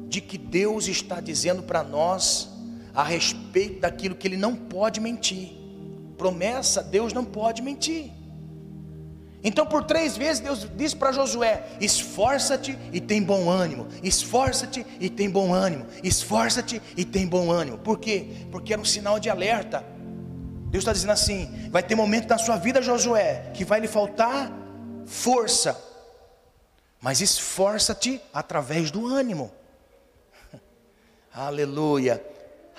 [0.08, 2.51] de que Deus está dizendo para nós
[2.94, 5.52] a respeito daquilo que ele não pode mentir.
[6.18, 8.12] Promessa, Deus não pode mentir.
[9.44, 15.10] Então, por três vezes, Deus disse para Josué: esforça-te e tem bom ânimo, esforça-te e
[15.10, 17.78] tem bom ânimo, esforça-te e tem bom ânimo.
[17.80, 18.46] Por quê?
[18.52, 19.84] Porque era um sinal de alerta.
[20.70, 24.52] Deus está dizendo assim: vai ter momento na sua vida, Josué, que vai lhe faltar
[25.08, 25.80] força,
[27.02, 29.52] mas esforça-te através do ânimo.
[31.34, 32.24] Aleluia.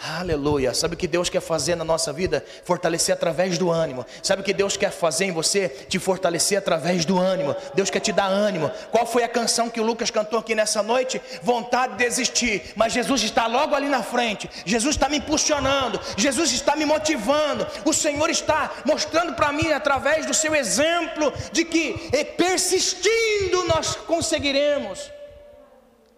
[0.04, 0.74] Aleluia.
[0.74, 2.44] Sabe o que Deus quer fazer na nossa vida?
[2.64, 4.04] Fortalecer através do ânimo.
[4.20, 5.68] Sabe o que Deus quer fazer em você?
[5.68, 7.54] Te fortalecer através do ânimo.
[7.72, 8.68] Deus quer te dar ânimo.
[8.90, 11.22] Qual foi a canção que o Lucas cantou aqui nessa noite?
[11.44, 12.72] Vontade de desistir.
[12.74, 14.50] Mas Jesus está logo ali na frente.
[14.66, 16.00] Jesus está me impulsionando.
[16.16, 17.64] Jesus está me motivando.
[17.84, 25.12] O Senhor está mostrando para mim, através do seu exemplo, de que persistindo nós conseguiremos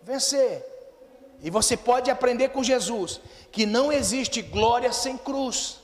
[0.02, 0.73] vencer.
[1.44, 3.20] E você pode aprender com Jesus
[3.52, 5.78] que não existe glória sem cruz,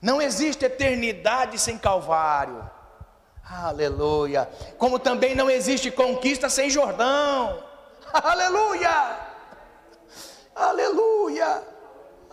[0.00, 2.70] não existe eternidade sem Calvário.
[3.44, 4.48] Aleluia.
[4.78, 7.60] Como também não existe conquista sem Jordão.
[8.12, 9.18] Aleluia.
[10.54, 11.73] Aleluia.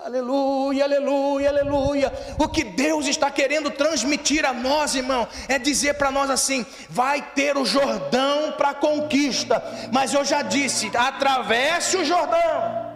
[0.03, 2.11] Aleluia, aleluia, aleluia.
[2.39, 7.21] O que Deus está querendo transmitir a nós, irmão, é dizer para nós assim: vai
[7.33, 12.91] ter o Jordão para conquista, mas eu já disse, atravesse o Jordão.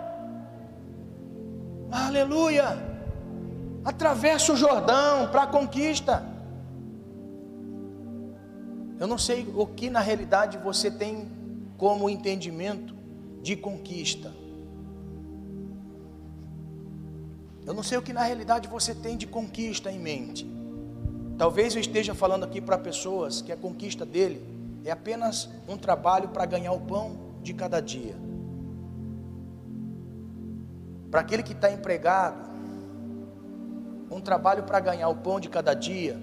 [1.91, 2.76] Aleluia.
[3.84, 6.26] Atravesse o Jordão para conquista.
[8.99, 11.30] Eu não sei o que na realidade você tem
[11.78, 12.95] como entendimento
[13.43, 14.45] de conquista.
[17.66, 20.45] Eu não sei o que na realidade você tem de conquista em mente.
[21.38, 24.41] Talvez eu esteja falando aqui para pessoas que a conquista dele
[24.86, 28.16] é apenas um trabalho para ganhar o pão de cada dia.
[31.09, 32.38] Para aquele que está empregado,
[34.11, 36.20] um trabalho para ganhar o pão de cada dia,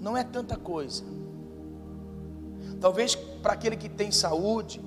[0.00, 1.04] não é tanta coisa.
[2.80, 4.80] Talvez para aquele que tem saúde,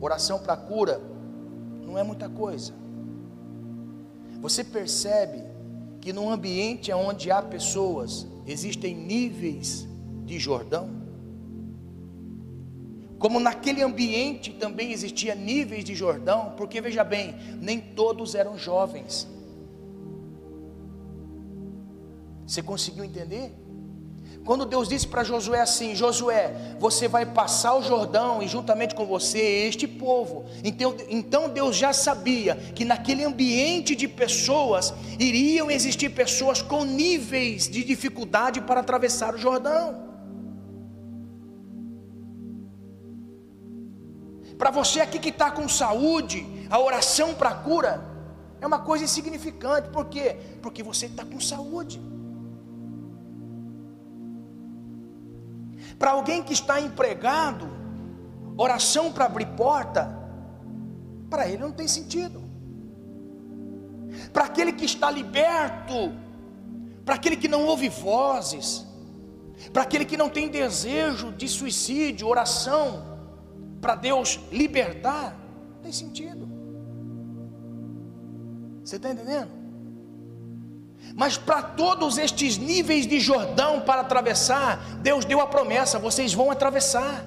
[0.00, 1.00] oração para cura,
[1.84, 2.81] não é muita coisa.
[4.42, 5.40] Você percebe
[6.00, 9.86] que num ambiente onde há pessoas, existem níveis
[10.24, 10.90] de Jordão?
[13.20, 19.28] Como naquele ambiente também existia níveis de Jordão, porque veja bem, nem todos eram jovens.
[22.44, 23.54] Você conseguiu entender?
[24.44, 29.06] Quando Deus disse para Josué assim: Josué, você vai passar o Jordão e juntamente com
[29.06, 30.44] você este povo.
[30.64, 37.68] Então, então Deus já sabia que naquele ambiente de pessoas iriam existir pessoas com níveis
[37.68, 40.10] de dificuldade para atravessar o Jordão.
[44.58, 48.04] Para você aqui que está com saúde, a oração para cura
[48.60, 49.88] é uma coisa insignificante.
[49.88, 50.36] Por quê?
[50.60, 52.11] Porque você está com saúde.
[55.98, 57.68] Para alguém que está empregado,
[58.56, 60.18] oração para abrir porta,
[61.30, 62.42] para ele não tem sentido.
[64.32, 66.12] Para aquele que está liberto,
[67.04, 68.86] para aquele que não ouve vozes,
[69.72, 73.12] para aquele que não tem desejo de suicídio, oração,
[73.80, 75.36] para Deus libertar,
[75.74, 76.48] não tem sentido.
[78.84, 79.61] Você está entendendo?
[81.14, 86.50] Mas para todos estes níveis de Jordão para atravessar, Deus deu a promessa: vocês vão
[86.50, 87.26] atravessar.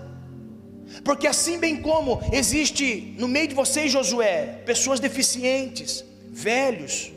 [1.04, 7.12] Porque assim bem como existe no meio de vocês, Josué, pessoas deficientes, velhos,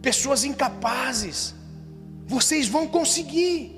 [0.00, 1.54] pessoas incapazes,
[2.26, 3.73] vocês vão conseguir.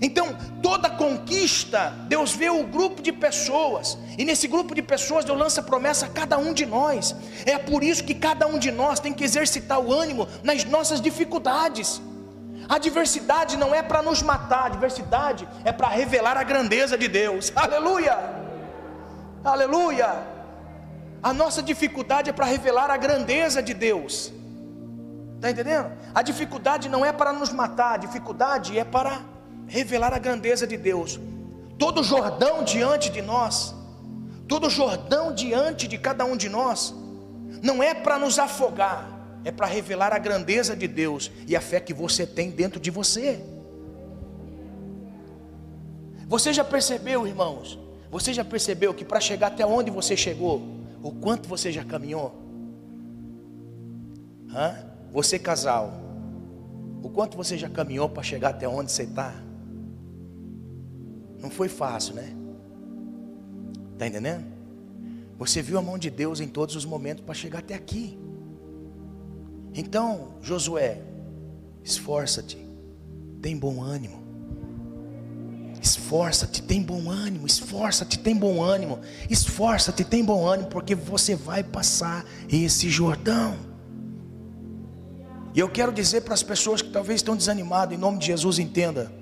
[0.00, 5.38] Então, toda conquista, Deus vê o grupo de pessoas, e nesse grupo de pessoas, Deus
[5.38, 7.14] lança promessa a cada um de nós.
[7.44, 11.00] É por isso que cada um de nós tem que exercitar o ânimo nas nossas
[11.00, 12.00] dificuldades.
[12.68, 17.08] A adversidade não é para nos matar, a adversidade é para revelar a grandeza de
[17.08, 17.52] Deus.
[17.56, 18.16] Aleluia!
[19.42, 20.22] Aleluia!
[21.22, 24.32] A nossa dificuldade é para revelar a grandeza de Deus.
[25.34, 25.90] Está entendendo?
[26.14, 29.20] A dificuldade não é para nos matar, a dificuldade é para
[29.70, 31.18] revelar a grandeza de Deus.
[31.78, 33.74] Todo Jordão diante de nós,
[34.46, 36.92] todo Jordão diante de cada um de nós,
[37.62, 39.08] não é para nos afogar,
[39.44, 42.90] é para revelar a grandeza de Deus e a fé que você tem dentro de
[42.90, 43.40] você.
[46.26, 47.78] Você já percebeu, irmãos?
[48.10, 50.62] Você já percebeu que para chegar até onde você chegou,
[51.00, 52.34] o quanto você já caminhou?
[54.52, 54.84] Hã?
[55.12, 55.92] Você casal,
[57.02, 59.49] o quanto você já caminhou para chegar até onde você está?
[61.40, 62.34] Não foi fácil, né?
[63.94, 64.44] Está entendendo?
[65.38, 68.18] Você viu a mão de Deus em todos os momentos para chegar até aqui.
[69.74, 71.00] Então, Josué,
[71.82, 72.58] esforça-te,
[73.40, 74.20] tem bom ânimo.
[75.80, 77.46] Esforça-te, tem bom ânimo.
[77.46, 78.98] Esforça-te, tem bom ânimo.
[79.30, 83.56] Esforça-te, tem bom ânimo, porque você vai passar esse Jordão.
[85.54, 88.58] E eu quero dizer para as pessoas que talvez estão desanimadas, em nome de Jesus,
[88.58, 89.19] entenda.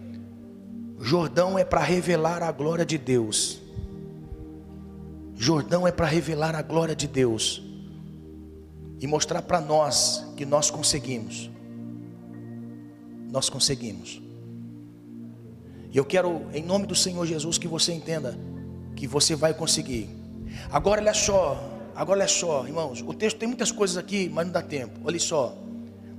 [1.00, 3.60] Jordão é para revelar a glória de Deus.
[5.36, 7.62] Jordão é para revelar a glória de Deus
[9.00, 11.48] e mostrar para nós que nós conseguimos.
[13.30, 14.20] Nós conseguimos.
[15.92, 18.36] E eu quero, em nome do Senhor Jesus, que você entenda
[18.96, 20.10] que você vai conseguir.
[20.70, 24.52] Agora olha só, agora olha só, irmãos, o texto tem muitas coisas aqui, mas não
[24.52, 24.98] dá tempo.
[25.04, 25.56] Olha só.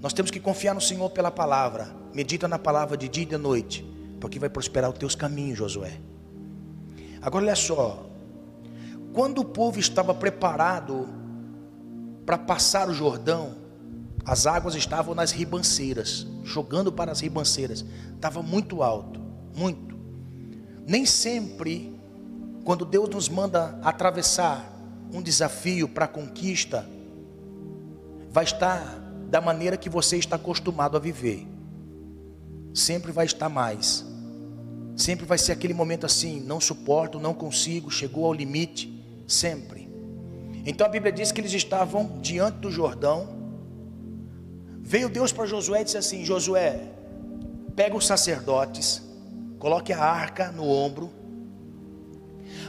[0.01, 1.93] Nós temos que confiar no Senhor pela palavra.
[2.13, 5.99] Medita na palavra de dia e de noite porque vai prosperar os teus caminhos, Josué.
[7.22, 8.09] Agora olha só,
[9.13, 11.07] quando o povo estava preparado
[12.26, 13.55] para passar o Jordão,
[14.26, 19.20] as águas estavam nas ribanceiras, jogando para as ribanceiras, estava muito alto,
[19.55, 19.97] muito.
[20.86, 21.99] Nem sempre,
[22.63, 24.72] quando Deus nos manda atravessar
[25.11, 26.88] um desafio para conquista,
[28.30, 28.99] vai estar
[29.30, 31.47] da maneira que você está acostumado a viver.
[32.74, 34.05] Sempre vai estar mais.
[34.99, 39.87] Sempre vai ser aquele momento assim, não suporto, não consigo, chegou ao limite, sempre.
[40.65, 43.29] Então a Bíblia diz que eles estavam diante do Jordão.
[44.81, 46.81] Veio Deus para Josué e disse assim: Josué,
[47.77, 49.01] pega os sacerdotes,
[49.57, 51.09] coloque a arca no ombro.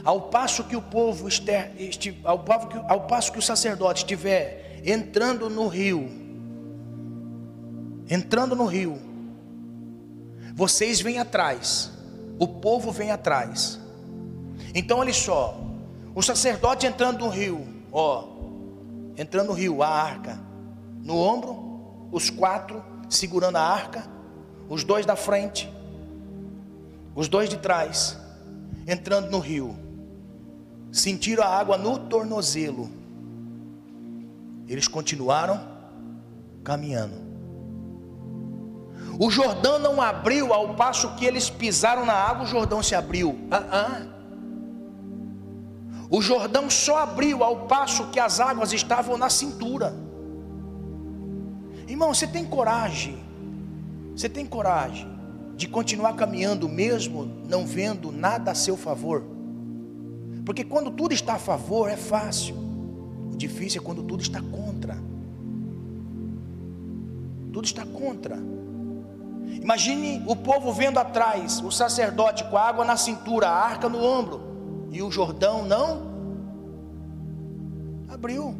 [0.01, 1.73] Ao passo que o povo ester,
[2.23, 2.45] ao,
[2.87, 6.09] ao passo que o sacerdote estiver entrando no rio,
[8.09, 8.97] entrando no rio,
[10.55, 11.99] vocês vêm atrás
[12.41, 13.79] o povo vem atrás.
[14.73, 15.61] Então olha só,
[16.15, 18.29] o sacerdote entrando no rio, ó,
[19.15, 20.39] entrando no rio, a arca,
[21.03, 24.09] no ombro, os quatro segurando a arca,
[24.67, 25.71] os dois da frente,
[27.13, 28.17] os dois de trás,
[28.87, 29.77] entrando no rio.
[30.91, 32.89] Sentiram a água no tornozelo.
[34.67, 35.61] Eles continuaram
[36.63, 37.20] caminhando.
[39.23, 43.37] O Jordão não abriu ao passo que eles pisaram na água, o Jordão se abriu.
[43.51, 44.01] Ah, ah.
[46.09, 49.93] O Jordão só abriu ao passo que as águas estavam na cintura.
[51.87, 53.23] Irmão, você tem coragem?
[54.15, 55.07] Você tem coragem
[55.55, 59.23] de continuar caminhando mesmo não vendo nada a seu favor?
[60.43, 62.55] Porque quando tudo está a favor é fácil.
[63.31, 64.97] O difícil é quando tudo está contra.
[67.53, 68.60] Tudo está contra.
[69.61, 74.03] Imagine o povo vendo atrás, o sacerdote com a água na cintura, a arca no
[74.03, 74.41] ombro,
[74.91, 76.11] e o Jordão não
[78.09, 78.55] abriu.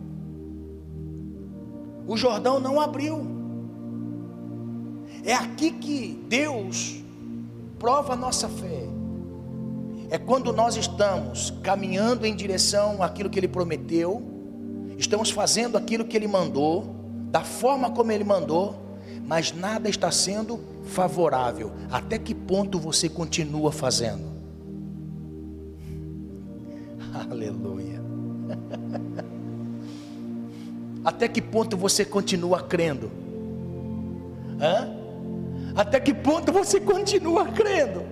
[2.07, 3.25] O Jordão não abriu.
[5.23, 7.01] É aqui que Deus
[7.79, 8.87] prova a nossa fé.
[10.09, 14.21] É quando nós estamos caminhando em direção àquilo que Ele prometeu,
[14.97, 16.95] estamos fazendo aquilo que Ele mandou,
[17.31, 18.80] da forma como Ele mandou,
[19.25, 21.71] mas nada está sendo favorável.
[21.91, 24.31] Até que ponto você continua fazendo?
[27.29, 28.01] Aleluia.
[31.03, 33.11] Até que ponto você continua crendo?
[34.59, 34.87] Hã?
[35.75, 38.01] Até que ponto você continua crendo?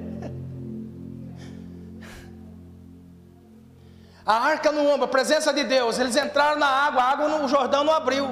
[4.25, 5.99] A arca no ombro, a presença de Deus.
[5.99, 8.27] Eles entraram na água, a água no Jordão não abriu.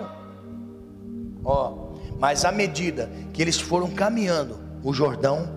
[1.44, 1.87] Ó,
[2.20, 5.48] mas à medida que eles foram caminhando, o Jordão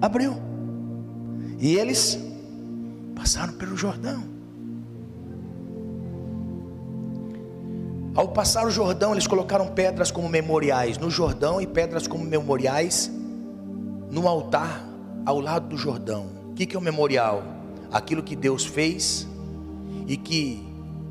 [0.00, 0.36] abriu.
[1.58, 2.18] E eles
[3.14, 4.34] passaram pelo Jordão.
[8.14, 13.10] Ao passar o Jordão, eles colocaram pedras como memoriais no Jordão e pedras como memoriais
[14.10, 14.86] no altar
[15.26, 16.26] ao lado do Jordão.
[16.50, 17.42] O que é o memorial?
[17.90, 19.26] Aquilo que Deus fez
[20.06, 20.64] e que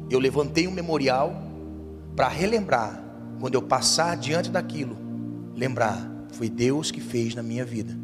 [0.10, 1.34] eu levantei um memorial
[2.16, 3.04] para relembrar,
[3.40, 4.98] quando eu passar diante daquilo,
[5.56, 7.98] lembrar, foi Deus que fez na minha vida.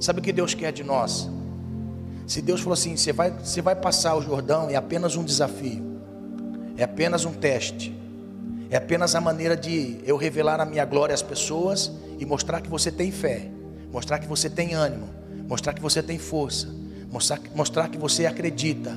[0.00, 1.28] Sabe o que Deus quer de nós?
[2.26, 5.82] Se Deus falou assim, você vai, você vai passar o Jordão, é apenas um desafio,
[6.76, 7.96] é apenas um teste,
[8.70, 12.68] é apenas a maneira de eu revelar a minha glória às pessoas e mostrar que
[12.68, 13.50] você tem fé,
[13.90, 15.08] mostrar que você tem ânimo,
[15.48, 16.68] mostrar que você tem força,
[17.10, 18.94] mostrar, mostrar que você acredita,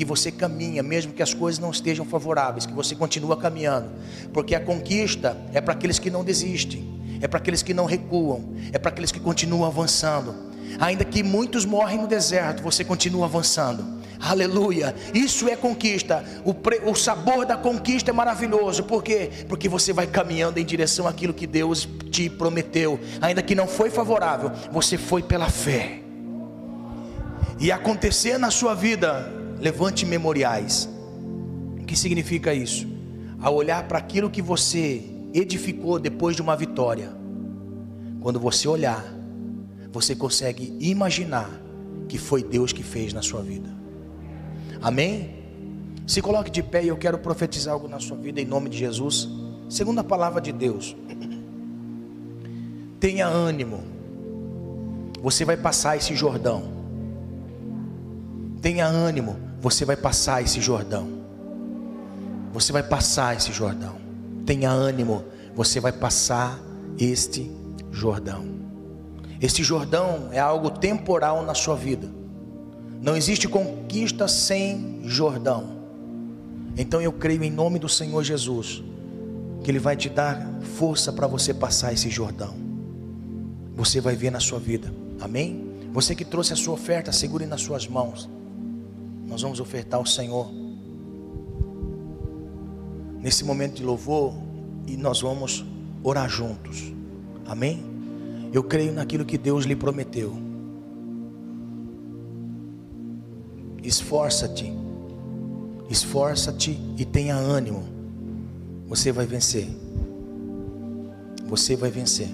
[0.00, 3.90] que você caminha, mesmo que as coisas não estejam favoráveis, que você continua caminhando,
[4.32, 8.54] porque a conquista é para aqueles que não desistem, é para aqueles que não recuam,
[8.72, 10.34] é para aqueles que continuam avançando.
[10.80, 14.00] Ainda que muitos morrem no deserto, você continua avançando.
[14.18, 16.24] Aleluia, isso é conquista.
[16.46, 19.30] O, pre, o sabor da conquista é maravilhoso, por quê?
[19.50, 23.90] Porque você vai caminhando em direção àquilo que Deus te prometeu, ainda que não foi
[23.90, 26.00] favorável, você foi pela fé.
[27.58, 30.88] E acontecer na sua vida levante memoriais.
[31.80, 32.88] O que significa isso?
[33.40, 37.12] A olhar para aquilo que você edificou depois de uma vitória.
[38.20, 39.04] Quando você olhar,
[39.92, 41.50] você consegue imaginar
[42.08, 43.68] que foi Deus que fez na sua vida.
[44.82, 45.38] Amém?
[46.06, 48.78] Se coloque de pé e eu quero profetizar algo na sua vida em nome de
[48.78, 49.28] Jesus.
[49.68, 50.96] Segundo a palavra de Deus.
[52.98, 53.82] Tenha ânimo.
[55.22, 56.80] Você vai passar esse Jordão.
[58.60, 61.06] Tenha ânimo você vai passar esse Jordão.
[62.52, 63.96] Você vai passar esse Jordão.
[64.46, 66.58] Tenha ânimo, você vai passar
[66.98, 67.50] este
[67.92, 68.46] Jordão.
[69.40, 72.08] Este Jordão é algo temporal na sua vida.
[73.02, 75.78] Não existe conquista sem Jordão.
[76.76, 78.82] Então eu creio em nome do Senhor Jesus
[79.62, 80.48] que Ele vai te dar
[80.78, 82.54] força para você passar esse Jordão.
[83.76, 84.92] Você vai ver na sua vida.
[85.20, 85.68] Amém?
[85.92, 88.28] Você que trouxe a sua oferta, segure nas suas mãos.
[89.30, 90.50] Nós vamos ofertar ao Senhor
[93.20, 94.34] nesse momento de louvor
[94.88, 95.64] e nós vamos
[96.02, 96.92] orar juntos.
[97.46, 97.80] Amém?
[98.52, 100.36] Eu creio naquilo que Deus lhe prometeu.
[103.84, 104.72] Esforça-te,
[105.88, 107.84] esforça-te e tenha ânimo.
[108.88, 109.68] Você vai vencer.
[111.46, 112.30] Você vai vencer.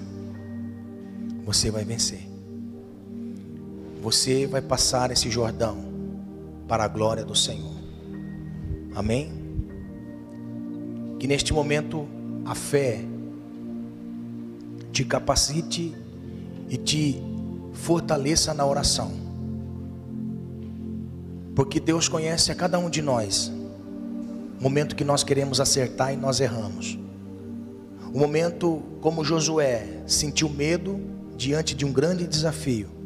[1.45, 2.27] Você vai vencer.
[4.01, 5.86] Você vai passar esse Jordão
[6.67, 7.75] para a glória do Senhor.
[8.95, 9.31] Amém?
[11.19, 12.07] Que neste momento
[12.45, 13.03] a fé
[14.91, 15.95] te capacite
[16.69, 17.21] e te
[17.73, 19.11] fortaleça na oração.
[21.55, 23.51] Porque Deus conhece a cada um de nós.
[24.59, 26.97] O momento que nós queremos acertar e nós erramos.
[28.13, 30.99] O momento como Josué sentiu medo
[31.35, 32.96] diante de um grande desafio.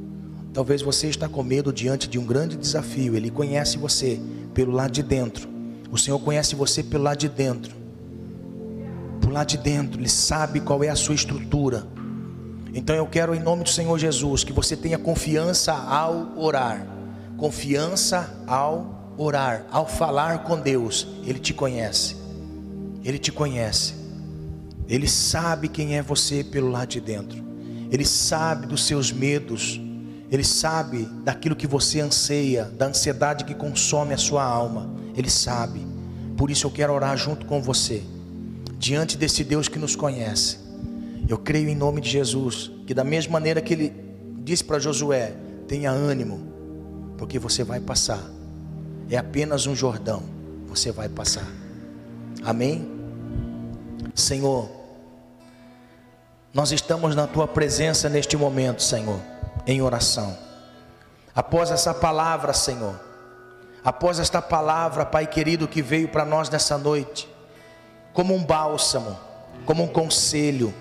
[0.53, 3.15] Talvez você está com medo diante de um grande desafio.
[3.15, 4.19] Ele conhece você
[4.53, 5.47] pelo lado de dentro.
[5.89, 7.75] O Senhor conhece você pelo lado de dentro.
[9.21, 11.87] Por lado de dentro, Ele sabe qual é a sua estrutura.
[12.73, 16.85] Então eu quero, em nome do Senhor Jesus, que você tenha confiança ao orar.
[17.37, 21.07] Confiança ao orar, ao falar com Deus.
[21.25, 22.15] Ele te conhece.
[23.03, 23.93] Ele te conhece.
[24.87, 27.41] Ele sabe quem é você pelo lado de dentro.
[27.89, 29.79] Ele sabe dos seus medos.
[30.31, 34.89] Ele sabe daquilo que você anseia, da ansiedade que consome a sua alma.
[35.13, 35.85] Ele sabe.
[36.37, 38.01] Por isso eu quero orar junto com você,
[38.79, 40.57] diante desse Deus que nos conhece.
[41.27, 43.93] Eu creio em nome de Jesus, que da mesma maneira que ele
[44.37, 45.35] disse para Josué:
[45.67, 46.39] tenha ânimo,
[47.17, 48.23] porque você vai passar.
[49.09, 50.23] É apenas um Jordão,
[50.67, 51.47] você vai passar.
[52.43, 52.89] Amém?
[54.15, 54.69] Senhor,
[56.53, 59.19] nós estamos na tua presença neste momento, Senhor,
[59.71, 60.37] em oração.
[61.35, 62.99] Após essa palavra, Senhor,
[63.83, 67.27] após esta palavra, Pai querido, que veio para nós nessa noite,
[68.13, 69.17] como um bálsamo,
[69.65, 70.73] como um conselho,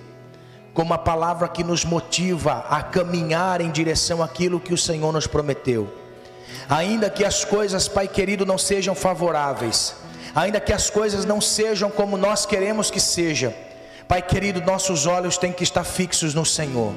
[0.74, 5.26] como uma palavra que nos motiva a caminhar em direção àquilo que o Senhor nos
[5.26, 5.92] prometeu.
[6.68, 9.94] Ainda que as coisas, Pai querido, não sejam favoráveis,
[10.34, 13.54] ainda que as coisas não sejam como nós queremos que seja,
[14.08, 16.92] Pai querido, nossos olhos têm que estar fixos no Senhor.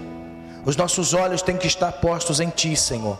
[0.66, 3.20] Os nossos olhos têm que estar postos em Ti, Senhor.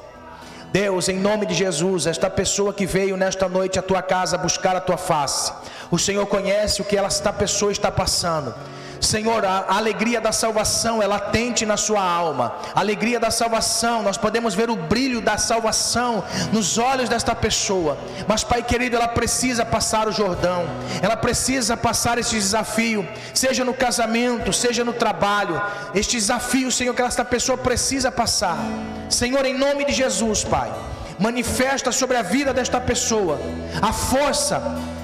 [0.72, 4.76] Deus, em nome de Jesus, esta pessoa que veio nesta noite à tua casa buscar
[4.76, 5.54] a tua face,
[5.92, 8.56] o Senhor conhece o que esta pessoa está passando.
[9.04, 12.56] Senhor, a alegria da salvação é latente na sua alma.
[12.74, 17.98] A alegria da salvação, nós podemos ver o brilho da salvação nos olhos desta pessoa.
[18.28, 20.66] Mas, Pai querido, ela precisa passar o Jordão.
[21.02, 25.62] Ela precisa passar esse desafio, seja no casamento, seja no trabalho.
[25.94, 28.58] Este desafio, Senhor, que esta pessoa precisa passar.
[29.10, 30.72] Senhor, em nome de Jesus, Pai,
[31.20, 33.40] manifesta sobre a vida desta pessoa
[33.82, 34.62] a força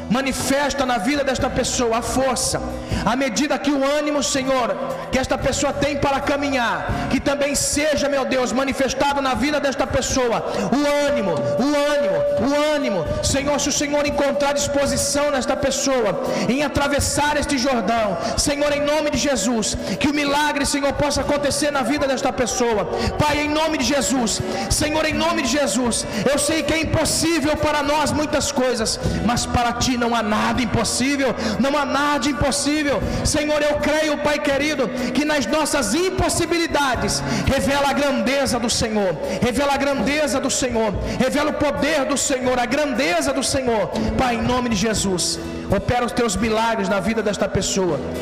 [0.10, 2.62] manifesta na vida desta pessoa a força,
[3.06, 4.76] à medida que o ânimo, Senhor,
[5.12, 9.86] que esta pessoa tem para caminhar, que também seja, meu Deus, manifestado na vida desta
[9.86, 10.38] pessoa,
[10.80, 16.64] o ânimo, o ânimo, o ânimo, Senhor, se o Senhor encontrar disposição nesta pessoa em
[16.64, 21.84] atravessar este Jordão, Senhor, em nome de Jesus, que o milagre, Senhor, possa acontecer na
[21.84, 22.86] vida desta pessoa,
[23.18, 27.56] Pai, em nome de Jesus, Senhor, em nome de Jesus, eu sei que é impossível
[27.58, 33.02] para nós muitas coisas, mas para Ti não há nada impossível, não há nada impossível.
[33.26, 39.74] Senhor, eu creio, Pai querido, que nas nossas impossibilidades revela a grandeza do Senhor, revela
[39.74, 43.90] a grandeza do Senhor, revela o poder do Senhor, a grandeza do Senhor.
[44.18, 45.40] Pai, em nome de Jesus,
[45.70, 48.00] opera os teus milagres na vida desta pessoa.